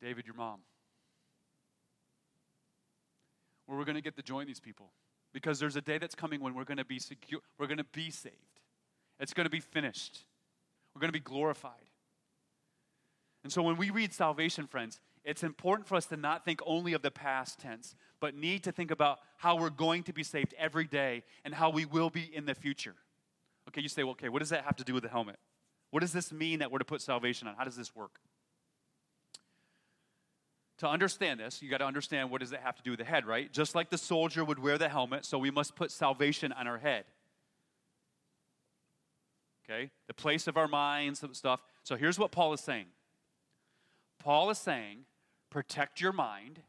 David, 0.00 0.26
your 0.26 0.34
mom. 0.34 0.60
Where 3.66 3.78
we're 3.78 3.84
going 3.84 3.96
to 3.96 4.02
get 4.02 4.16
to 4.16 4.22
join 4.22 4.46
these 4.46 4.60
people 4.60 4.92
because 5.32 5.58
there's 5.58 5.76
a 5.76 5.80
day 5.80 5.98
that's 5.98 6.14
coming 6.14 6.40
when 6.40 6.54
we're 6.54 6.64
going 6.64 6.78
to 6.78 6.84
be 6.84 6.98
secure, 6.98 7.40
we're 7.58 7.66
going 7.66 7.78
to 7.78 7.84
be 7.92 8.10
saved. 8.10 8.36
It's 9.18 9.32
going 9.32 9.46
to 9.46 9.50
be 9.50 9.60
finished. 9.60 10.24
We're 10.94 11.00
going 11.00 11.12
to 11.12 11.18
be 11.18 11.20
glorified. 11.20 11.90
And 13.44 13.52
so 13.52 13.62
when 13.62 13.76
we 13.76 13.90
read 13.90 14.12
salvation, 14.12 14.66
friends, 14.66 15.00
it's 15.24 15.42
important 15.42 15.86
for 15.86 15.94
us 15.94 16.06
to 16.06 16.16
not 16.16 16.44
think 16.44 16.60
only 16.66 16.94
of 16.94 17.02
the 17.02 17.10
past 17.10 17.60
tense, 17.60 17.94
but 18.20 18.34
need 18.34 18.64
to 18.64 18.72
think 18.72 18.90
about 18.90 19.20
how 19.36 19.56
we're 19.56 19.70
going 19.70 20.02
to 20.04 20.12
be 20.12 20.22
saved 20.22 20.54
every 20.58 20.86
day 20.86 21.22
and 21.44 21.54
how 21.54 21.70
we 21.70 21.84
will 21.84 22.10
be 22.10 22.28
in 22.34 22.44
the 22.44 22.54
future. 22.54 22.94
Okay, 23.68 23.80
you 23.80 23.88
say, 23.88 24.02
well, 24.02 24.12
okay, 24.12 24.28
what 24.28 24.40
does 24.40 24.48
that 24.48 24.64
have 24.64 24.76
to 24.76 24.84
do 24.84 24.94
with 24.94 25.04
the 25.04 25.08
helmet? 25.08 25.36
What 25.90 26.00
does 26.00 26.12
this 26.12 26.32
mean 26.32 26.58
that 26.58 26.72
we're 26.72 26.78
to 26.78 26.84
put 26.84 27.00
salvation 27.00 27.46
on? 27.46 27.54
How 27.54 27.64
does 27.64 27.76
this 27.76 27.94
work? 27.94 28.18
To 30.78 30.88
understand 30.88 31.38
this, 31.38 31.62
you 31.62 31.70
got 31.70 31.78
to 31.78 31.84
understand 31.84 32.30
what 32.30 32.40
does 32.40 32.52
it 32.52 32.60
have 32.60 32.74
to 32.74 32.82
do 32.82 32.90
with 32.90 32.98
the 32.98 33.04
head, 33.04 33.24
right? 33.24 33.52
Just 33.52 33.76
like 33.76 33.90
the 33.90 33.98
soldier 33.98 34.44
would 34.44 34.58
wear 34.58 34.78
the 34.78 34.88
helmet, 34.88 35.24
so 35.24 35.38
we 35.38 35.50
must 35.50 35.76
put 35.76 35.92
salvation 35.92 36.50
on 36.50 36.66
our 36.66 36.78
head. 36.78 37.04
Okay? 39.64 39.90
The 40.08 40.14
place 40.14 40.48
of 40.48 40.56
our 40.56 40.66
minds, 40.66 41.22
stuff. 41.32 41.62
So 41.84 41.94
here's 41.94 42.18
what 42.18 42.32
Paul 42.32 42.52
is 42.52 42.60
saying. 42.60 42.86
Paul 44.18 44.50
is 44.50 44.58
saying 44.58 45.04
protect 45.52 46.00
your 46.00 46.14
mind, 46.14 46.60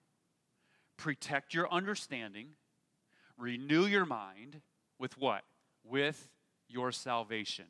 protect 0.98 1.54
your 1.54 1.72
understanding, 1.72 2.50
renew 3.38 3.86
your 3.86 4.06
mind 4.06 4.60
with 5.00 5.18
what? 5.18 5.44
With 5.86 6.28
your 6.68 6.92
salvation. 6.92 7.68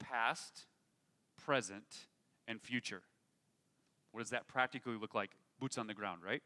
Past, 0.00 0.64
present, 1.44 2.06
and 2.48 2.62
future. 2.62 3.02
What 4.12 4.22
does 4.22 4.30
that 4.30 4.48
practically 4.48 4.96
look 4.98 5.14
like? 5.14 5.32
Boots 5.60 5.76
on 5.76 5.86
the 5.86 5.92
ground, 5.92 6.22
right? 6.24 6.42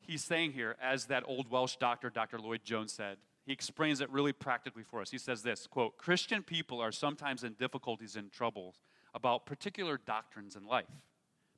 He's 0.00 0.24
saying 0.24 0.52
here, 0.52 0.76
as 0.82 1.04
that 1.06 1.24
old 1.26 1.50
Welsh 1.50 1.76
doctor, 1.76 2.08
Dr. 2.08 2.38
Lloyd 2.38 2.64
Jones 2.64 2.94
said, 2.94 3.18
he 3.44 3.52
explains 3.52 4.00
it 4.00 4.08
really 4.08 4.32
practically 4.32 4.84
for 4.84 5.02
us. 5.02 5.10
He 5.10 5.18
says 5.18 5.42
this 5.42 5.66
quote, 5.66 5.98
Christian 5.98 6.42
people 6.42 6.80
are 6.80 6.92
sometimes 6.92 7.44
in 7.44 7.52
difficulties 7.54 8.16
and 8.16 8.32
troubles 8.32 8.80
about 9.12 9.44
particular 9.44 10.00
doctrines 10.02 10.56
in 10.56 10.66
life 10.66 10.86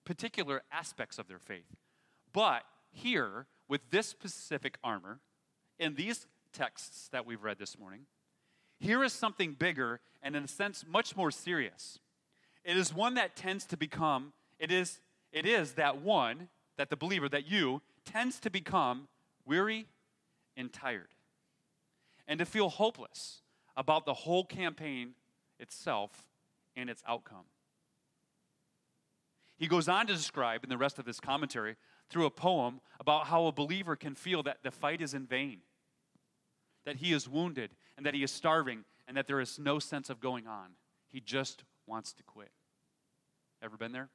particular 0.07 0.63
aspects 0.73 1.19
of 1.19 1.29
their 1.29 1.39
faith. 1.39 1.77
But 2.33 2.63
here, 2.91 3.47
with 3.69 3.91
this 3.91 4.07
specific 4.07 4.79
armor, 4.83 5.21
in 5.79 5.97
these 5.97 6.27
texts 6.55 7.09
that 7.13 7.27
we've 7.27 7.43
read 7.43 7.59
this 7.59 7.79
morning, 7.79 8.07
here 8.79 9.05
is 9.05 9.13
something 9.13 9.53
bigger 9.53 10.01
and, 10.23 10.35
in 10.35 10.45
a 10.45 10.49
sense, 10.49 10.85
much 10.89 11.15
more 11.17 11.31
serious. 11.31 11.99
It 12.65 12.77
is 12.77 12.95
one 12.95 13.15
that 13.15 13.37
tends 13.37 13.67
to 13.67 13.77
become, 13.77 14.33
it 14.59 14.71
is, 14.71 15.01
it 15.33 15.45
is 15.45 15.73
that 15.73 16.01
one, 16.01 16.49
that 16.79 16.89
the 16.89 16.97
believer, 16.97 17.29
that 17.29 17.47
you, 17.47 17.83
tends 18.05 18.39
to 18.41 18.51
become 18.51 19.09
weary 19.45 19.87
and 20.57 20.73
tired. 20.73 21.09
And 22.29 22.39
to 22.39 22.47
feel 22.47 22.69
hopeless 22.69 23.43
about 23.77 24.07
the 24.07 24.15
whole 24.15 24.45
campaign 24.45 25.15
itself 25.59 26.27
and 26.75 26.89
its 26.91 27.03
outcome. 27.07 27.45
He 29.57 29.67
goes 29.67 29.89
on 29.89 30.07
to 30.07 30.15
describe 30.15 30.65
in 30.65 30.71
the 30.71 30.77
rest 30.77 30.99
of 30.99 31.05
this 31.05 31.21
commentary 31.21 31.77
through 32.11 32.27
a 32.27 32.31
poem 32.31 32.81
about 33.01 33.27
how 33.27 33.47
a 33.47 33.53
believer 33.53 33.97
can 33.97 34.15
feel 34.15 34.43
that 34.43 34.59
the 34.63 34.71
fight 34.71 35.01
is 35.01 35.15
in 35.15 35.27
vain, 35.27 35.61
that 36.85 36.97
he 36.97 37.13
is 37.13 37.29
wounded, 37.29 37.71
and 37.97 38.05
that 38.05 38.15
he 38.15 38.23
is 38.23 38.31
starving, 38.31 38.85
and 39.09 39.17
that 39.17 39.27
there 39.27 39.41
is 39.41 39.59
no 39.59 39.79
sense 39.79 40.11
of 40.11 40.21
going 40.21 40.47
on. 40.47 40.73
He 41.09 41.21
just 41.21 41.65
wants 41.87 42.13
to 42.15 42.23
quit. 42.23 42.51
Ever 43.63 43.77
been 43.77 43.93
there? 43.93 44.11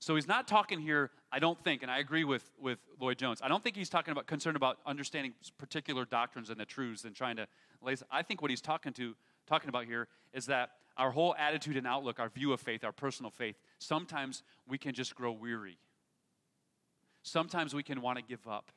So 0.00 0.14
he's 0.14 0.28
not 0.28 0.46
talking 0.46 0.80
here 0.80 1.10
I 1.32 1.38
don't 1.38 1.62
think, 1.62 1.82
and 1.82 1.90
I 1.90 1.98
agree 1.98 2.24
with, 2.24 2.50
with 2.58 2.78
Lloyd 3.00 3.18
Jones, 3.18 3.40
I 3.42 3.48
don't 3.48 3.62
think 3.62 3.76
he's 3.76 3.88
talking 3.88 4.12
about 4.12 4.26
concerned 4.26 4.56
about 4.56 4.78
understanding 4.86 5.34
particular 5.58 6.04
doctrines 6.04 6.50
and 6.50 6.58
the 6.58 6.64
truths 6.64 7.04
and 7.04 7.14
trying 7.14 7.36
to. 7.36 7.46
I 8.10 8.22
think 8.22 8.40
what 8.40 8.50
he's 8.50 8.60
talking 8.60 8.92
to 8.94 9.14
talking 9.46 9.68
about 9.68 9.84
here 9.84 10.08
is 10.32 10.46
that 10.46 10.70
our 10.96 11.10
whole 11.10 11.34
attitude 11.38 11.76
and 11.76 11.86
outlook, 11.86 12.18
our 12.18 12.28
view 12.28 12.52
of 12.52 12.60
faith, 12.60 12.84
our 12.84 12.92
personal 12.92 13.30
faith, 13.30 13.56
sometimes 13.78 14.42
we 14.66 14.78
can 14.78 14.94
just 14.94 15.14
grow 15.14 15.32
weary. 15.32 15.78
Sometimes 17.22 17.74
we 17.74 17.82
can 17.82 18.00
want 18.00 18.18
to 18.18 18.24
give 18.24 18.46
up. 18.48 18.70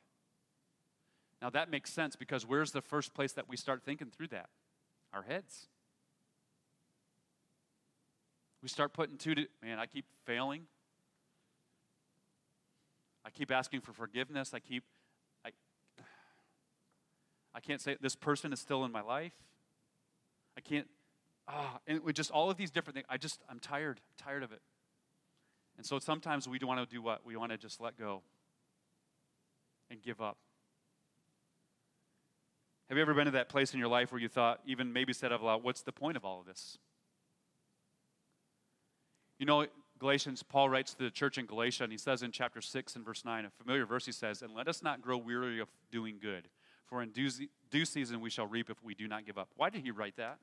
Now 1.41 1.49
that 1.51 1.69
makes 1.71 1.91
sense 1.91 2.15
because 2.15 2.45
where's 2.45 2.71
the 2.71 2.81
first 2.81 3.13
place 3.13 3.31
that 3.33 3.47
we 3.47 3.55
start 3.55 3.83
thinking 3.83 4.09
through 4.09 4.27
that? 4.27 4.49
Our 5.13 5.21
heads. 5.21 5.67
We 8.61 8.67
start 8.67 8.91
putting 8.91 9.17
two 9.17 9.35
to, 9.35 9.47
man, 9.63 9.79
I 9.79 9.85
keep 9.85 10.05
failing. 10.25 10.63
I 13.23 13.29
keep 13.29 13.51
asking 13.51 13.81
for 13.81 13.93
forgiveness. 13.93 14.53
I 14.53 14.59
keep, 14.59 14.83
I, 15.45 15.51
I 17.53 17.59
can't 17.61 17.79
say 17.79 17.95
this 18.01 18.15
person 18.15 18.51
is 18.51 18.59
still 18.59 18.83
in 18.83 18.91
my 18.91 19.01
life. 19.01 19.33
I 20.57 20.61
can't, 20.61 20.87
ah, 21.49 21.79
and 21.87 22.03
with 22.03 22.15
just 22.15 22.31
all 22.31 22.49
of 22.49 22.57
these 22.57 22.71
different 22.71 22.95
things, 22.95 23.07
I 23.09 23.17
just, 23.17 23.41
I'm 23.49 23.59
tired, 23.59 23.99
I'm 23.99 24.25
tired 24.25 24.43
of 24.43 24.51
it. 24.51 24.61
And 25.77 25.85
so 25.85 25.99
sometimes 25.99 26.47
we 26.47 26.59
want 26.59 26.79
to 26.79 26.93
do 26.93 27.01
what? 27.01 27.25
We 27.25 27.35
want 27.35 27.51
to 27.51 27.57
just 27.57 27.81
let 27.81 27.97
go 27.97 28.21
and 29.89 30.01
give 30.01 30.21
up. 30.21 30.37
Have 32.89 32.97
you 32.97 33.01
ever 33.01 33.13
been 33.13 33.25
to 33.25 33.31
that 33.31 33.49
place 33.49 33.73
in 33.73 33.79
your 33.79 33.87
life 33.87 34.11
where 34.11 34.19
you 34.19 34.27
thought, 34.27 34.61
even 34.65 34.91
maybe 34.91 35.13
said 35.13 35.31
out 35.31 35.43
loud, 35.43 35.63
what's 35.63 35.81
the 35.81 35.91
point 35.91 36.17
of 36.17 36.25
all 36.25 36.39
of 36.39 36.47
this? 36.47 36.77
You 39.37 39.45
know, 39.45 39.67
Galatians, 39.99 40.43
Paul 40.43 40.69
writes 40.69 40.93
to 40.95 41.03
the 41.03 41.11
church 41.11 41.37
in 41.37 41.45
Galatia, 41.45 41.83
and 41.83 41.91
he 41.91 41.97
says 41.97 42.23
in 42.23 42.31
chapter 42.31 42.61
6 42.61 42.95
and 42.95 43.05
verse 43.05 43.23
9, 43.23 43.45
a 43.45 43.49
familiar 43.49 43.85
verse, 43.85 44.05
he 44.05 44.11
says, 44.11 44.41
And 44.41 44.53
let 44.55 44.67
us 44.67 44.81
not 44.81 45.01
grow 45.01 45.17
weary 45.17 45.59
of 45.59 45.67
doing 45.91 46.17
good, 46.21 46.49
for 46.87 47.03
in 47.03 47.11
due, 47.11 47.29
due 47.69 47.85
season 47.85 48.21
we 48.21 48.29
shall 48.29 48.47
reap 48.47 48.69
if 48.69 48.83
we 48.83 48.95
do 48.95 49.07
not 49.07 49.25
give 49.25 49.37
up. 49.37 49.49
Why 49.55 49.69
did 49.69 49.81
he 49.81 49.91
write 49.91 50.15
that? 50.17 50.39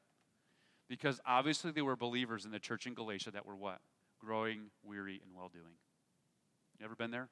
Because 0.89 1.21
obviously 1.27 1.73
there 1.73 1.85
were 1.85 1.97
believers 1.97 2.45
in 2.45 2.51
the 2.51 2.59
church 2.59 2.87
in 2.87 2.95
Galatia 2.95 3.31
that 3.33 3.47
were 3.47 3.57
what? 3.57 3.81
Growing 4.21 4.71
weary 4.85 5.21
and 5.25 5.35
well 5.35 5.51
doing. 5.53 5.75
You 6.79 6.85
ever 6.85 6.95
been 6.95 7.11
there? 7.11 7.29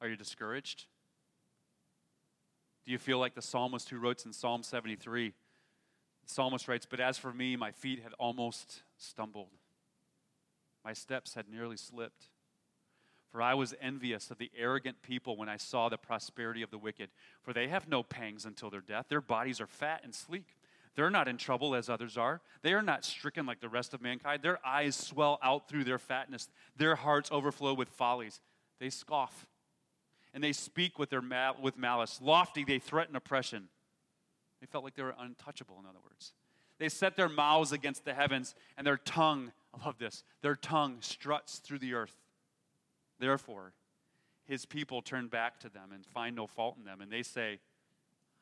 Are 0.00 0.08
you 0.08 0.16
discouraged? 0.16 0.86
Do 2.86 2.92
you 2.92 2.98
feel 2.98 3.18
like 3.18 3.34
the 3.34 3.42
psalmist 3.42 3.90
who 3.90 3.98
wrote 3.98 4.24
in 4.24 4.32
Psalm 4.32 4.62
73? 4.62 5.28
The 5.28 5.34
psalmist 6.34 6.66
writes, 6.66 6.86
But 6.86 7.00
as 7.00 7.18
for 7.18 7.32
me, 7.32 7.54
my 7.56 7.70
feet 7.70 8.02
had 8.02 8.14
almost 8.18 8.82
stumbled, 8.96 9.50
my 10.84 10.92
steps 10.92 11.34
had 11.34 11.48
nearly 11.48 11.76
slipped. 11.76 12.26
For 13.30 13.40
I 13.40 13.54
was 13.54 13.74
envious 13.80 14.30
of 14.32 14.38
the 14.38 14.50
arrogant 14.58 15.02
people 15.02 15.36
when 15.36 15.48
I 15.48 15.56
saw 15.56 15.88
the 15.88 15.96
prosperity 15.96 16.62
of 16.62 16.70
the 16.72 16.78
wicked. 16.78 17.10
For 17.42 17.52
they 17.52 17.68
have 17.68 17.86
no 17.86 18.02
pangs 18.02 18.44
until 18.44 18.70
their 18.70 18.80
death. 18.80 19.06
Their 19.08 19.20
bodies 19.20 19.60
are 19.60 19.68
fat 19.68 20.00
and 20.02 20.12
sleek. 20.12 20.56
They're 20.96 21.10
not 21.10 21.28
in 21.28 21.36
trouble 21.36 21.74
as 21.74 21.88
others 21.88 22.16
are. 22.16 22.40
They 22.62 22.72
are 22.72 22.82
not 22.82 23.04
stricken 23.04 23.46
like 23.46 23.60
the 23.60 23.68
rest 23.68 23.94
of 23.94 24.02
mankind. 24.02 24.42
Their 24.42 24.64
eyes 24.66 24.96
swell 24.96 25.38
out 25.42 25.68
through 25.68 25.84
their 25.84 25.98
fatness. 25.98 26.48
Their 26.76 26.96
hearts 26.96 27.30
overflow 27.32 27.74
with 27.74 27.88
follies. 27.88 28.40
They 28.80 28.90
scoff 28.90 29.46
and 30.32 30.42
they 30.42 30.52
speak 30.52 30.98
with, 30.98 31.10
their 31.10 31.22
mal- 31.22 31.56
with 31.60 31.76
malice. 31.76 32.20
Lofty, 32.22 32.64
they 32.64 32.78
threaten 32.78 33.16
oppression. 33.16 33.68
They 34.60 34.66
felt 34.66 34.84
like 34.84 34.94
they 34.94 35.02
were 35.02 35.14
untouchable, 35.18 35.76
in 35.80 35.86
other 35.86 35.98
words. 36.04 36.32
They 36.78 36.88
set 36.88 37.16
their 37.16 37.28
mouths 37.28 37.72
against 37.72 38.04
the 38.04 38.14
heavens, 38.14 38.54
and 38.76 38.86
their 38.86 38.96
tongue, 38.96 39.52
I 39.74 39.84
love 39.84 39.98
this, 39.98 40.22
their 40.42 40.56
tongue 40.56 40.98
struts 41.00 41.58
through 41.58 41.80
the 41.80 41.94
earth. 41.94 42.16
Therefore, 43.18 43.72
his 44.44 44.64
people 44.64 45.02
turn 45.02 45.28
back 45.28 45.60
to 45.60 45.68
them 45.68 45.90
and 45.92 46.04
find 46.06 46.34
no 46.34 46.46
fault 46.46 46.76
in 46.78 46.84
them, 46.84 47.00
and 47.00 47.10
they 47.12 47.22
say, 47.22 47.60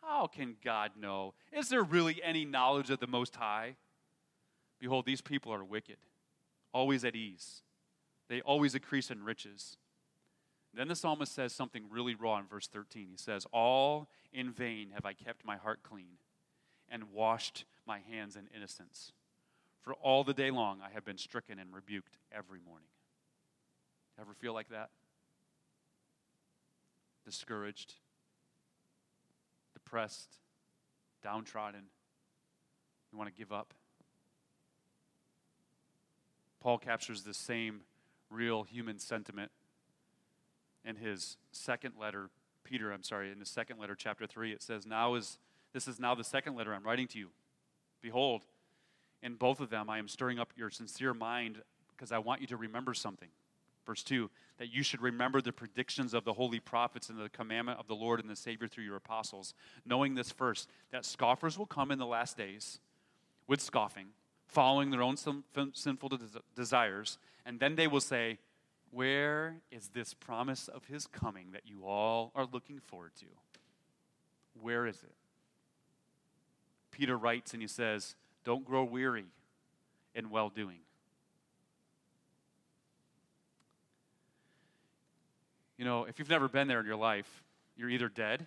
How 0.02 0.26
can 0.26 0.56
God 0.64 0.92
know? 0.98 1.34
Is 1.52 1.68
there 1.68 1.82
really 1.82 2.22
any 2.22 2.44
knowledge 2.44 2.90
of 2.90 3.00
the 3.00 3.06
Most 3.06 3.36
High? 3.36 3.76
Behold, 4.80 5.06
these 5.06 5.20
people 5.20 5.52
are 5.52 5.64
wicked, 5.64 5.98
always 6.72 7.04
at 7.04 7.16
ease. 7.16 7.62
They 8.28 8.40
always 8.42 8.74
increase 8.74 9.10
in 9.10 9.24
riches. 9.24 9.76
Then 10.74 10.88
the 10.88 10.94
psalmist 10.94 11.34
says 11.34 11.52
something 11.52 11.84
really 11.90 12.14
raw 12.14 12.38
in 12.38 12.46
verse 12.46 12.68
13. 12.68 13.08
He 13.10 13.16
says, 13.16 13.46
All 13.52 14.08
in 14.32 14.52
vain 14.52 14.90
have 14.94 15.06
I 15.06 15.14
kept 15.14 15.44
my 15.44 15.56
heart 15.56 15.80
clean 15.82 16.18
and 16.88 17.12
washed 17.12 17.64
my 17.86 18.00
hands 18.10 18.36
in 18.36 18.48
innocence. 18.54 19.12
For 19.80 19.94
all 19.94 20.24
the 20.24 20.34
day 20.34 20.50
long 20.50 20.80
I 20.84 20.90
have 20.90 21.04
been 21.04 21.18
stricken 21.18 21.58
and 21.58 21.74
rebuked 21.74 22.16
every 22.30 22.60
morning. 22.60 22.88
Ever 24.20 24.34
feel 24.34 24.52
like 24.52 24.68
that? 24.68 24.90
Discouraged, 27.24 27.94
depressed, 29.88 30.36
downtrodden. 31.22 31.84
You 33.10 33.16
want 33.16 33.34
to 33.34 33.38
give 33.38 33.52
up? 33.52 33.72
Paul 36.60 36.76
captures 36.76 37.22
the 37.22 37.32
same 37.32 37.80
real 38.28 38.64
human 38.64 38.98
sentiment 38.98 39.50
in 40.84 40.96
his 40.96 41.38
second 41.52 41.94
letter, 41.98 42.28
Peter, 42.64 42.92
I'm 42.92 43.02
sorry, 43.02 43.32
in 43.32 43.38
his 43.38 43.48
second 43.48 43.78
letter, 43.78 43.94
chapter 43.94 44.26
3, 44.26 44.52
it 44.52 44.62
says, 44.62 44.86
Now 44.86 45.14
is 45.14 45.38
this 45.72 45.88
is 45.88 45.98
now 45.98 46.14
the 46.14 46.24
second 46.24 46.54
letter 46.54 46.74
I'm 46.74 46.84
writing 46.84 47.06
to 47.08 47.18
you. 47.18 47.28
Behold, 48.02 48.42
in 49.22 49.36
both 49.36 49.60
of 49.60 49.70
them 49.70 49.88
I 49.88 49.98
am 49.98 50.08
stirring 50.08 50.38
up 50.38 50.52
your 50.54 50.68
sincere 50.68 51.14
mind 51.14 51.62
because 51.96 52.12
I 52.12 52.18
want 52.18 52.42
you 52.42 52.46
to 52.48 52.58
remember 52.58 52.92
something. 52.92 53.28
Verse 53.88 54.02
2 54.02 54.28
that 54.58 54.70
you 54.70 54.82
should 54.82 55.00
remember 55.00 55.40
the 55.40 55.50
predictions 55.52 56.12
of 56.12 56.24
the 56.24 56.32
holy 56.34 56.60
prophets 56.60 57.08
and 57.08 57.18
the 57.18 57.30
commandment 57.30 57.78
of 57.78 57.86
the 57.86 57.94
Lord 57.94 58.20
and 58.20 58.28
the 58.28 58.36
Savior 58.36 58.68
through 58.68 58.84
your 58.84 58.96
apostles, 58.96 59.54
knowing 59.86 60.14
this 60.14 60.30
first, 60.30 60.68
that 60.90 61.06
scoffers 61.06 61.56
will 61.56 61.64
come 61.64 61.90
in 61.90 61.98
the 61.98 62.04
last 62.04 62.36
days 62.36 62.80
with 63.46 63.62
scoffing, 63.62 64.08
following 64.46 64.90
their 64.90 65.00
own 65.00 65.16
sinful 65.16 66.18
desires, 66.54 67.18
and 67.46 67.60
then 67.60 67.76
they 67.76 67.86
will 67.86 68.00
say, 68.00 68.38
where 68.90 69.56
is 69.70 69.88
this 69.88 70.12
promise 70.12 70.68
of 70.68 70.84
his 70.86 71.06
coming 71.06 71.52
that 71.52 71.62
you 71.64 71.86
all 71.86 72.32
are 72.34 72.46
looking 72.52 72.80
forward 72.80 73.12
to? 73.20 73.26
Where 74.60 74.86
is 74.86 75.02
it? 75.02 75.14
Peter 76.90 77.16
writes 77.16 77.52
and 77.52 77.62
he 77.62 77.68
says, 77.68 78.16
Don't 78.44 78.64
grow 78.64 78.84
weary 78.84 79.26
in 80.14 80.30
well 80.30 80.50
doing. 80.50 80.80
You 85.78 85.84
know, 85.84 86.04
if 86.04 86.18
you've 86.18 86.28
never 86.28 86.48
been 86.48 86.68
there 86.68 86.80
in 86.80 86.86
your 86.86 86.96
life, 86.96 87.42
you're 87.76 87.88
either 87.88 88.08
dead 88.08 88.46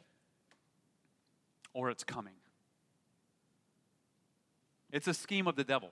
or 1.73 1.89
it's 1.89 2.03
coming. 2.03 2.33
It's 4.91 5.07
a 5.07 5.13
scheme 5.13 5.47
of 5.47 5.55
the 5.55 5.63
devil. 5.63 5.91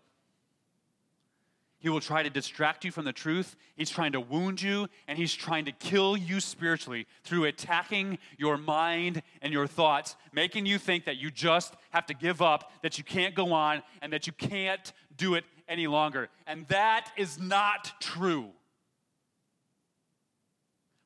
He 1.80 1.88
will 1.88 2.02
try 2.02 2.24
to 2.24 2.30
distract 2.30 2.84
you 2.84 2.92
from 2.92 3.06
the 3.06 3.14
truth. 3.14 3.56
He's 3.78 3.90
trying 3.90 4.12
to 4.12 4.20
wound 4.20 4.62
you, 4.62 4.90
and 5.08 5.18
he's 5.18 5.34
trying 5.34 5.64
to 5.64 5.72
kill 5.72 6.18
you 6.18 6.42
spiritually 6.42 7.08
through 7.24 7.46
attacking 7.46 8.18
your 8.38 8.58
mind 8.58 9.22
and 9.42 9.54
your 9.54 9.66
thoughts, 9.66 10.18
making 10.34 10.66
you 10.66 10.78
think 10.78 11.06
that 11.06 11.16
you 11.16 11.32
just 11.32 11.74
have 11.92 12.06
to 12.08 12.14
give 12.14 12.42
up, 12.42 12.74
that 12.84 12.98
you 12.98 13.06
can't 13.06 13.34
go 13.34 13.54
on, 13.54 13.82
and 14.02 14.12
that 14.12 14.28
you 14.28 14.34
can't 14.34 14.92
do 15.16 15.36
it 15.36 15.46
any 15.70 15.88
longer. 15.88 16.28
And 16.46 16.68
that 16.68 17.12
is 17.16 17.40
not 17.40 17.94
true. 18.02 18.50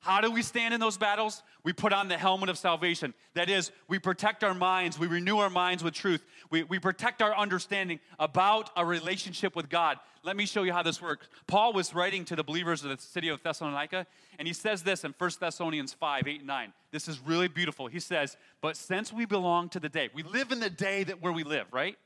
How 0.03 0.19
do 0.19 0.29
we 0.29 0.41
stand 0.41 0.73
in 0.73 0.81
those 0.81 0.97
battles? 0.97 1.43
We 1.63 1.71
put 1.71 1.93
on 1.93 2.09
the 2.09 2.17
helmet 2.17 2.49
of 2.49 2.57
salvation. 2.57 3.13
That 3.35 3.49
is, 3.49 3.71
we 3.87 3.99
protect 3.99 4.43
our 4.43 4.53
minds, 4.53 4.99
we 4.99 5.07
renew 5.07 5.37
our 5.37 5.49
minds 5.49 5.81
with 5.81 5.93
truth, 5.93 6.25
we, 6.49 6.63
we 6.63 6.77
protect 6.77 7.21
our 7.21 7.33
understanding 7.33 8.01
about 8.19 8.69
a 8.75 8.85
relationship 8.85 9.55
with 9.55 9.69
God. 9.69 9.97
Let 10.21 10.35
me 10.35 10.45
show 10.45 10.63
you 10.63 10.73
how 10.73 10.83
this 10.83 11.01
works. 11.01 11.29
Paul 11.47 11.71
was 11.71 11.95
writing 11.95 12.25
to 12.25 12.35
the 12.35 12.43
believers 12.43 12.83
of 12.83 12.89
the 12.89 13.01
city 13.01 13.29
of 13.29 13.41
Thessalonica, 13.43 14.05
and 14.37 14.45
he 14.45 14.53
says 14.53 14.83
this 14.83 15.05
in 15.05 15.15
1 15.17 15.31
Thessalonians 15.39 15.93
5 15.93 16.27
8 16.27 16.39
and 16.39 16.47
9. 16.47 16.73
This 16.91 17.07
is 17.07 17.21
really 17.21 17.47
beautiful. 17.47 17.87
He 17.87 18.01
says, 18.01 18.35
But 18.59 18.75
since 18.75 19.13
we 19.13 19.23
belong 19.23 19.69
to 19.69 19.79
the 19.79 19.89
day, 19.89 20.09
we 20.13 20.23
live 20.23 20.51
in 20.51 20.59
the 20.59 20.69
day 20.69 21.05
that 21.05 21.21
where 21.21 21.31
we 21.31 21.45
live, 21.45 21.67
right? 21.71 21.97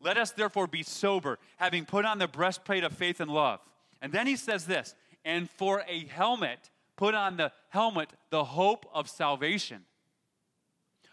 Let 0.00 0.18
us 0.18 0.32
therefore 0.32 0.66
be 0.66 0.82
sober, 0.82 1.38
having 1.56 1.84
put 1.84 2.04
on 2.04 2.18
the 2.18 2.26
breastplate 2.26 2.82
of 2.82 2.92
faith 2.92 3.20
and 3.20 3.30
love. 3.30 3.60
And 4.02 4.12
then 4.12 4.26
he 4.26 4.34
says 4.34 4.66
this, 4.66 4.96
and 5.24 5.48
for 5.48 5.84
a 5.88 6.04
helmet, 6.06 6.70
put 6.98 7.14
on 7.14 7.38
the 7.38 7.50
helmet, 7.70 8.10
the 8.28 8.44
hope 8.44 8.84
of 8.92 9.08
salvation. 9.08 9.84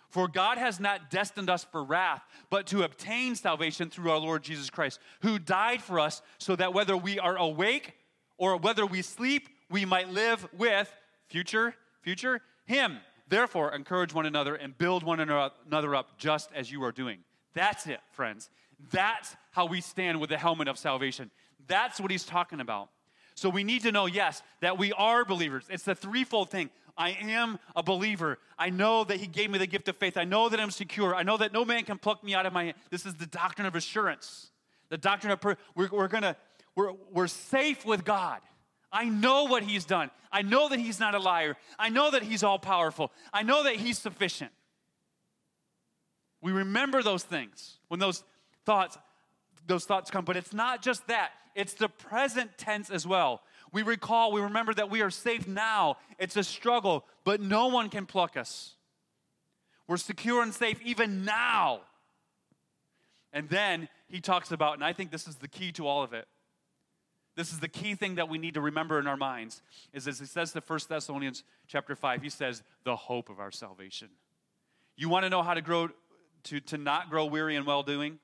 For 0.10 0.28
God 0.28 0.58
has 0.58 0.80
not 0.80 1.10
destined 1.10 1.50
us 1.50 1.64
for 1.64 1.84
wrath, 1.84 2.24
but 2.50 2.68
to 2.68 2.84
obtain 2.84 3.36
salvation 3.36 3.90
through 3.90 4.12
our 4.12 4.18
Lord 4.18 4.44
Jesus 4.44 4.70
Christ, 4.70 5.00
who 5.22 5.40
died 5.40 5.82
for 5.82 6.00
us, 6.00 6.22
so 6.38 6.56
that 6.56 6.74
whether 6.74 6.98
we 6.98 7.20
are 7.20 7.38
awake 7.38 7.94
or 8.38 8.58
whether 8.58 8.86
we 8.86 9.02
sleep, 9.02 9.48
we 9.70 9.86
might 9.86 10.10
live 10.10 10.48
with 10.58 10.94
future, 11.28 11.76
future, 12.02 12.42
Him. 12.66 12.98
Therefore, 13.28 13.74
encourage 13.74 14.14
one 14.14 14.26
another 14.26 14.56
and 14.56 14.78
build 14.78 15.04
one 15.04 15.20
another 15.20 15.96
up 15.96 16.18
just 16.18 16.50
as 16.54 16.72
you 16.72 16.84
are 16.84 16.92
doing. 16.92 17.20
That's 17.54 17.88
it, 17.88 18.00
friends. 18.12 18.50
That's 18.92 19.36
how 19.52 19.66
we 19.66 19.82
stand 19.82 20.20
with 20.20 20.30
the 20.30 20.38
helmet 20.38 20.68
of 20.68 20.78
salvation. 20.78 21.32
That's 21.68 22.00
what 22.00 22.12
he's 22.12 22.26
talking 22.26 22.60
about. 22.60 22.90
So 23.36 23.50
we 23.50 23.64
need 23.64 23.84
to 23.84 23.92
know, 23.92 24.06
yes, 24.06 24.42
that 24.62 24.78
we 24.78 24.94
are 24.94 25.26
believers. 25.26 25.66
It's 25.70 25.84
the 25.84 25.96
threefold 25.96 26.50
thing. 26.50 26.70
I 26.98 27.10
am 27.12 27.60
a 27.76 27.84
believer. 27.84 28.40
I 28.58 28.70
know 28.70 29.04
that 29.04 29.18
He 29.18 29.28
gave 29.28 29.52
me 29.52 29.60
the 29.60 29.68
gift 29.68 29.90
of 29.90 29.98
faith. 29.98 30.16
I 30.18 30.24
know 30.24 30.48
that 30.48 30.60
I'm 30.60 30.72
secure. 30.72 31.14
I 31.14 31.24
know 31.24 31.36
that 31.38 31.52
no 31.52 31.66
man 31.66 31.84
can 31.84 31.98
pluck 31.98 32.24
me 32.24 32.34
out 32.34 32.46
of 32.46 32.54
my 32.54 32.66
hand. 32.66 32.76
This 32.90 33.06
is 33.06 33.16
the 33.16 33.26
doctrine 33.26 33.68
of 33.68 33.76
assurance. 33.76 34.52
The 34.90 34.98
doctrine 34.98 35.34
of, 35.34 35.44
we're, 35.44 35.90
we're 35.92 36.08
gonna, 36.08 36.38
we're, 36.76 36.94
we're 37.12 37.28
safe 37.28 37.86
with 37.86 38.06
God. 38.06 38.40
I 38.92 39.06
know 39.06 39.44
what 39.44 39.64
He's 39.64 39.84
done. 39.84 40.10
I 40.32 40.42
know 40.42 40.70
that 40.70 40.80
He's 40.80 41.02
not 41.02 41.16
a 41.16 41.20
liar. 41.20 41.58
I 41.78 41.90
know 41.90 42.12
that 42.12 42.24
He's 42.24 42.44
all 42.44 42.60
powerful. 42.60 43.12
I 43.34 43.44
know 43.44 43.64
that 43.64 43.76
He's 43.76 43.98
sufficient. 43.98 44.52
We 46.42 46.54
remember 46.54 47.04
those 47.04 47.24
things 47.24 47.80
when 47.90 48.00
those 48.00 48.24
thoughts, 48.66 48.98
those 49.68 49.86
thoughts 49.86 50.12
come. 50.12 50.26
But 50.26 50.38
it's 50.38 50.54
not 50.54 50.82
just 50.82 51.08
that, 51.08 51.32
it's 51.56 51.74
the 51.74 51.90
present 51.90 52.58
tense 52.58 52.90
as 52.90 53.06
well. 53.08 53.42
We 53.72 53.82
recall, 53.82 54.32
we 54.32 54.42
remember 54.42 54.74
that 54.74 54.90
we 54.90 55.02
are 55.02 55.10
safe 55.10 55.48
now. 55.48 55.98
It's 56.20 56.38
a 56.38 56.44
struggle, 56.44 57.06
but 57.24 57.42
no 57.42 57.68
one 57.68 57.90
can 57.90 58.06
pluck 58.06 58.38
us. 58.38 58.76
We're 59.88 59.98
secure 59.98 60.42
and 60.42 60.54
safe 60.54 60.82
even 60.84 61.26
now. 61.26 61.82
And 63.34 63.50
then 63.50 63.90
he 64.08 64.22
talks 64.22 64.52
about, 64.52 64.76
and 64.76 64.84
I 64.84 64.94
think 64.94 65.12
this 65.12 65.28
is 65.28 65.36
the 65.36 65.48
key 65.48 65.72
to 65.74 65.88
all 65.88 66.04
of 66.04 66.14
it. 66.14 66.28
This 67.36 67.52
is 67.52 67.60
the 67.60 67.68
key 67.68 67.96
thing 67.96 68.16
that 68.16 68.30
we 68.30 68.38
need 68.38 68.54
to 68.54 68.62
remember 68.62 68.98
in 68.98 69.08
our 69.08 69.18
minds, 69.18 69.62
is 69.92 70.08
as 70.08 70.20
he 70.20 70.26
says 70.26 70.54
to 70.54 70.64
1 70.66 70.80
Thessalonians 70.88 71.44
chapter 71.68 71.96
5, 71.96 72.22
he 72.22 72.30
says, 72.30 72.64
the 72.86 72.96
hope 72.96 73.30
of 73.30 73.42
our 73.42 73.52
salvation. 73.52 74.08
You 74.96 75.10
want 75.10 75.24
to 75.24 75.30
know 75.30 75.44
how 75.44 75.54
to 75.54 75.62
grow 75.62 75.90
to, 76.46 76.60
to 76.62 76.78
not 76.78 77.10
grow 77.10 77.26
weary 77.26 77.58
in 77.58 77.66
well 77.66 77.84
doing? 77.84 78.20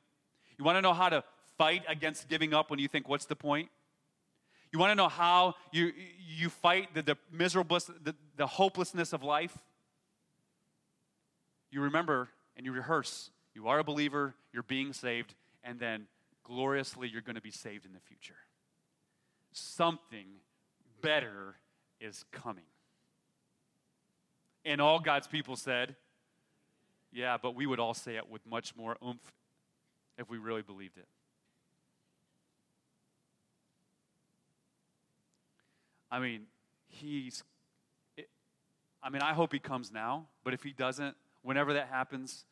You 0.57 0.63
want 0.63 0.77
to 0.77 0.81
know 0.81 0.93
how 0.93 1.09
to 1.09 1.23
fight 1.61 1.83
against 1.87 2.27
giving 2.27 2.55
up 2.55 2.71
when 2.71 2.79
you 2.79 2.87
think, 2.87 3.07
what's 3.07 3.25
the 3.25 3.35
point? 3.35 3.69
You 4.73 4.79
want 4.79 4.89
to 4.89 4.95
know 4.95 5.09
how 5.09 5.53
you, 5.71 5.93
you 6.27 6.49
fight 6.49 6.91
the, 6.95 7.03
the 7.03 7.17
miserable, 7.31 7.77
the, 8.03 8.15
the 8.35 8.47
hopelessness 8.47 9.13
of 9.13 9.21
life? 9.21 9.55
You 11.69 11.81
remember 11.81 12.29
and 12.57 12.65
you 12.65 12.71
rehearse. 12.71 13.29
You 13.53 13.67
are 13.67 13.77
a 13.77 13.83
believer, 13.83 14.33
you're 14.51 14.63
being 14.63 14.91
saved, 14.91 15.35
and 15.63 15.79
then 15.79 16.07
gloriously 16.43 17.07
you're 17.07 17.21
going 17.21 17.35
to 17.35 17.41
be 17.41 17.51
saved 17.51 17.85
in 17.85 17.93
the 17.93 17.99
future. 17.99 18.39
Something 19.51 20.25
better 21.03 21.57
is 21.99 22.25
coming. 22.31 22.63
And 24.65 24.81
all 24.81 24.99
God's 24.99 25.27
people 25.27 25.55
said, 25.55 25.95
Yeah, 27.11 27.37
but 27.39 27.53
we 27.53 27.67
would 27.67 27.79
all 27.79 27.93
say 27.93 28.15
it 28.15 28.31
with 28.31 28.43
much 28.47 28.75
more 28.75 28.97
oomph 29.05 29.31
if 30.17 30.27
we 30.27 30.39
really 30.39 30.63
believed 30.63 30.97
it. 30.97 31.05
I 36.11 36.19
mean, 36.19 36.41
he's, 36.87 37.43
it, 38.17 38.27
I 39.01 39.09
mean, 39.09 39.21
I 39.21 39.33
hope 39.33 39.53
he 39.53 39.59
comes 39.59 39.91
now, 39.91 40.27
but 40.43 40.53
if 40.53 40.61
he 40.61 40.73
doesn't, 40.73 41.15
whenever 41.41 41.73
that 41.73 41.87
happens, 41.87 42.45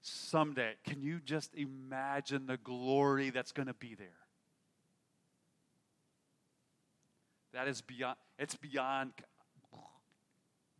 someday, 0.00 0.74
can 0.84 1.02
you 1.02 1.20
just 1.24 1.54
imagine 1.54 2.46
the 2.46 2.56
glory 2.56 3.30
that's 3.30 3.52
going 3.52 3.66
to 3.66 3.74
be 3.74 3.94
there? 3.94 4.08
That 7.52 7.66
is 7.66 7.80
beyond, 7.80 8.16
it's 8.38 8.54
beyond 8.54 9.12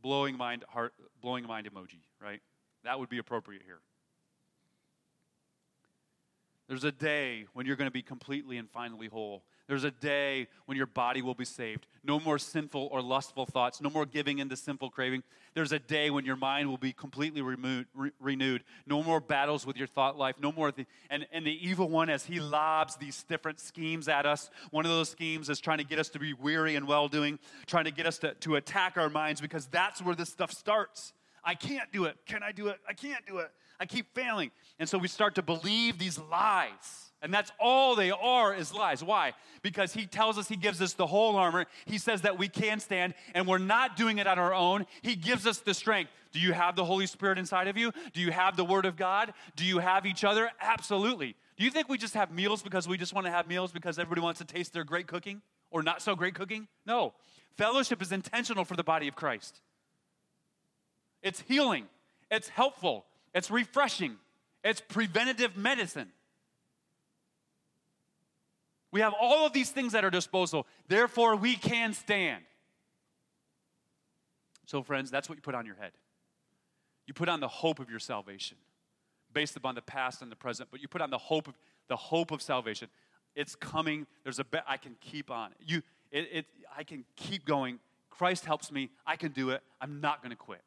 blowing 0.02 0.36
mind, 0.36 0.64
heart, 0.68 0.94
blowing 1.20 1.46
mind 1.46 1.68
emoji, 1.68 2.00
right? 2.22 2.40
That 2.84 3.00
would 3.00 3.08
be 3.08 3.18
appropriate 3.18 3.62
here. 3.64 3.80
There's 6.68 6.84
a 6.84 6.92
day 6.92 7.46
when 7.54 7.66
you're 7.66 7.76
going 7.76 7.88
to 7.88 7.92
be 7.92 8.02
completely 8.02 8.58
and 8.58 8.70
finally 8.70 9.08
whole. 9.08 9.42
There's 9.68 9.84
a 9.84 9.90
day 9.90 10.48
when 10.64 10.78
your 10.78 10.86
body 10.86 11.20
will 11.20 11.34
be 11.34 11.44
saved. 11.44 11.86
No 12.02 12.18
more 12.18 12.38
sinful 12.38 12.88
or 12.90 13.02
lustful 13.02 13.44
thoughts. 13.44 13.82
No 13.82 13.90
more 13.90 14.06
giving 14.06 14.38
into 14.38 14.56
sinful 14.56 14.88
craving. 14.90 15.22
There's 15.52 15.72
a 15.72 15.78
day 15.78 16.08
when 16.08 16.24
your 16.24 16.36
mind 16.36 16.70
will 16.70 16.78
be 16.78 16.94
completely 16.94 17.42
removed, 17.42 17.86
re- 17.94 18.10
renewed. 18.18 18.64
No 18.86 19.02
more 19.02 19.20
battles 19.20 19.66
with 19.66 19.76
your 19.76 19.86
thought 19.86 20.16
life. 20.16 20.36
No 20.40 20.52
more. 20.52 20.72
And, 21.10 21.26
and 21.32 21.46
the 21.46 21.68
evil 21.68 21.90
one, 21.90 22.08
as 22.08 22.24
he 22.24 22.40
lobs 22.40 22.96
these 22.96 23.22
different 23.24 23.60
schemes 23.60 24.08
at 24.08 24.24
us, 24.24 24.48
one 24.70 24.86
of 24.86 24.90
those 24.90 25.10
schemes 25.10 25.50
is 25.50 25.60
trying 25.60 25.78
to 25.78 25.84
get 25.84 25.98
us 25.98 26.08
to 26.10 26.18
be 26.18 26.32
weary 26.32 26.74
and 26.74 26.88
well 26.88 27.08
doing, 27.08 27.38
trying 27.66 27.84
to 27.84 27.92
get 27.92 28.06
us 28.06 28.16
to, 28.20 28.32
to 28.34 28.56
attack 28.56 28.96
our 28.96 29.10
minds 29.10 29.42
because 29.42 29.66
that's 29.66 30.00
where 30.00 30.14
this 30.14 30.30
stuff 30.30 30.50
starts. 30.50 31.12
I 31.44 31.54
can't 31.54 31.92
do 31.92 32.06
it. 32.06 32.16
Can 32.24 32.42
I 32.42 32.52
do 32.52 32.68
it? 32.68 32.78
I 32.88 32.94
can't 32.94 33.24
do 33.26 33.38
it. 33.38 33.50
I 33.78 33.84
keep 33.84 34.14
failing. 34.14 34.50
And 34.78 34.88
so 34.88 34.96
we 34.96 35.08
start 35.08 35.34
to 35.34 35.42
believe 35.42 35.98
these 35.98 36.18
lies. 36.18 37.07
And 37.20 37.34
that's 37.34 37.50
all 37.58 37.96
they 37.96 38.12
are 38.12 38.54
is 38.54 38.72
lies. 38.72 39.02
Why? 39.02 39.32
Because 39.62 39.92
he 39.92 40.06
tells 40.06 40.38
us 40.38 40.48
he 40.48 40.56
gives 40.56 40.80
us 40.80 40.92
the 40.92 41.06
whole 41.06 41.34
armor. 41.36 41.66
He 41.84 41.98
says 41.98 42.22
that 42.22 42.38
we 42.38 42.48
can 42.48 42.78
stand 42.78 43.14
and 43.34 43.46
we're 43.46 43.58
not 43.58 43.96
doing 43.96 44.18
it 44.18 44.26
on 44.26 44.38
our 44.38 44.54
own. 44.54 44.86
He 45.02 45.16
gives 45.16 45.46
us 45.46 45.58
the 45.58 45.74
strength. 45.74 46.12
Do 46.30 46.38
you 46.38 46.52
have 46.52 46.76
the 46.76 46.84
Holy 46.84 47.06
Spirit 47.06 47.38
inside 47.38 47.66
of 47.66 47.76
you? 47.76 47.92
Do 48.12 48.20
you 48.20 48.30
have 48.30 48.56
the 48.56 48.64
Word 48.64 48.86
of 48.86 48.96
God? 48.96 49.32
Do 49.56 49.64
you 49.64 49.78
have 49.78 50.06
each 50.06 50.22
other? 50.22 50.50
Absolutely. 50.60 51.34
Do 51.56 51.64
you 51.64 51.70
think 51.70 51.88
we 51.88 51.98
just 51.98 52.14
have 52.14 52.30
meals 52.30 52.62
because 52.62 52.86
we 52.86 52.96
just 52.96 53.12
want 53.12 53.26
to 53.26 53.32
have 53.32 53.48
meals 53.48 53.72
because 53.72 53.98
everybody 53.98 54.20
wants 54.20 54.38
to 54.38 54.44
taste 54.44 54.72
their 54.72 54.84
great 54.84 55.08
cooking 55.08 55.42
or 55.72 55.82
not 55.82 56.02
so 56.02 56.14
great 56.14 56.36
cooking? 56.36 56.68
No. 56.86 57.14
Fellowship 57.56 58.00
is 58.00 58.12
intentional 58.12 58.64
for 58.64 58.76
the 58.76 58.84
body 58.84 59.08
of 59.08 59.16
Christ. 59.16 59.60
It's 61.20 61.40
healing, 61.40 61.86
it's 62.30 62.48
helpful, 62.48 63.04
it's 63.34 63.50
refreshing, 63.50 64.16
it's 64.62 64.80
preventative 64.80 65.56
medicine. 65.56 66.12
We 68.90 69.00
have 69.00 69.14
all 69.20 69.46
of 69.46 69.52
these 69.52 69.70
things 69.70 69.94
at 69.94 70.04
our 70.04 70.10
disposal. 70.10 70.66
Therefore, 70.88 71.36
we 71.36 71.56
can 71.56 71.92
stand. 71.92 72.42
So, 74.66 74.82
friends, 74.82 75.10
that's 75.10 75.28
what 75.28 75.36
you 75.36 75.42
put 75.42 75.54
on 75.54 75.66
your 75.66 75.76
head. 75.76 75.92
You 77.06 77.14
put 77.14 77.28
on 77.28 77.40
the 77.40 77.48
hope 77.48 77.80
of 77.80 77.90
your 77.90 77.98
salvation, 77.98 78.56
based 79.32 79.56
upon 79.56 79.74
the 79.74 79.82
past 79.82 80.20
and 80.20 80.30
the 80.30 80.36
present, 80.36 80.68
but 80.70 80.80
you 80.80 80.88
put 80.88 81.00
on 81.00 81.10
the 81.10 81.18
hope 81.18 81.48
of 81.48 81.54
the 81.88 81.96
hope 81.96 82.30
of 82.30 82.42
salvation. 82.42 82.88
It's 83.34 83.54
coming. 83.54 84.06
There's 84.24 84.38
a 84.38 84.44
bet 84.44 84.64
I 84.66 84.76
can 84.76 84.96
keep 85.00 85.30
on. 85.30 85.50
You, 85.66 85.82
it, 86.10 86.28
it, 86.32 86.46
I 86.76 86.84
can 86.84 87.04
keep 87.16 87.44
going. 87.44 87.78
Christ 88.10 88.44
helps 88.44 88.70
me. 88.70 88.90
I 89.06 89.16
can 89.16 89.32
do 89.32 89.50
it. 89.50 89.62
I'm 89.80 90.00
not 90.00 90.22
going 90.22 90.30
to 90.30 90.36
quit. 90.36 90.60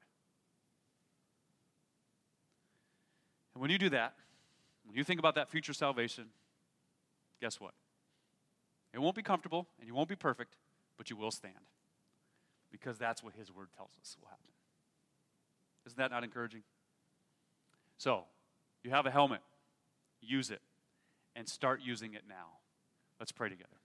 And 3.54 3.62
when 3.62 3.70
you 3.70 3.78
do 3.78 3.90
that, 3.90 4.16
when 4.86 4.96
you 4.96 5.04
think 5.04 5.20
about 5.20 5.36
that 5.36 5.50
future 5.50 5.74
salvation, 5.74 6.26
guess 7.40 7.60
what? 7.60 7.74
It 8.94 9.00
won't 9.00 9.16
be 9.16 9.24
comfortable 9.24 9.68
and 9.80 9.88
you 9.88 9.96
won't 9.96 10.10
be 10.10 10.16
perfect, 10.16 10.56
but 10.98 11.10
you 11.10 11.16
will 11.16 11.32
stand. 11.32 11.56
Because 12.72 12.98
that's 12.98 13.24
what 13.24 13.34
his 13.34 13.52
word 13.52 13.68
tells 13.76 13.92
us 14.02 14.16
will 14.20 14.30
happen. 14.30 14.46
Isn't 15.86 15.98
that 15.98 16.12
not 16.12 16.24
encouraging? 16.24 16.64
So, 17.98 18.24
you 18.84 18.92
have 18.92 19.06
a 19.06 19.12
helmet, 19.12 19.42
use 20.22 20.52
it, 20.52 20.62
and 21.36 21.48
start 21.48 21.82
using 21.84 22.14
it 22.14 22.24
now. 22.28 22.58
Let's 23.20 23.32
pray 23.32 23.50
together. 23.50 23.81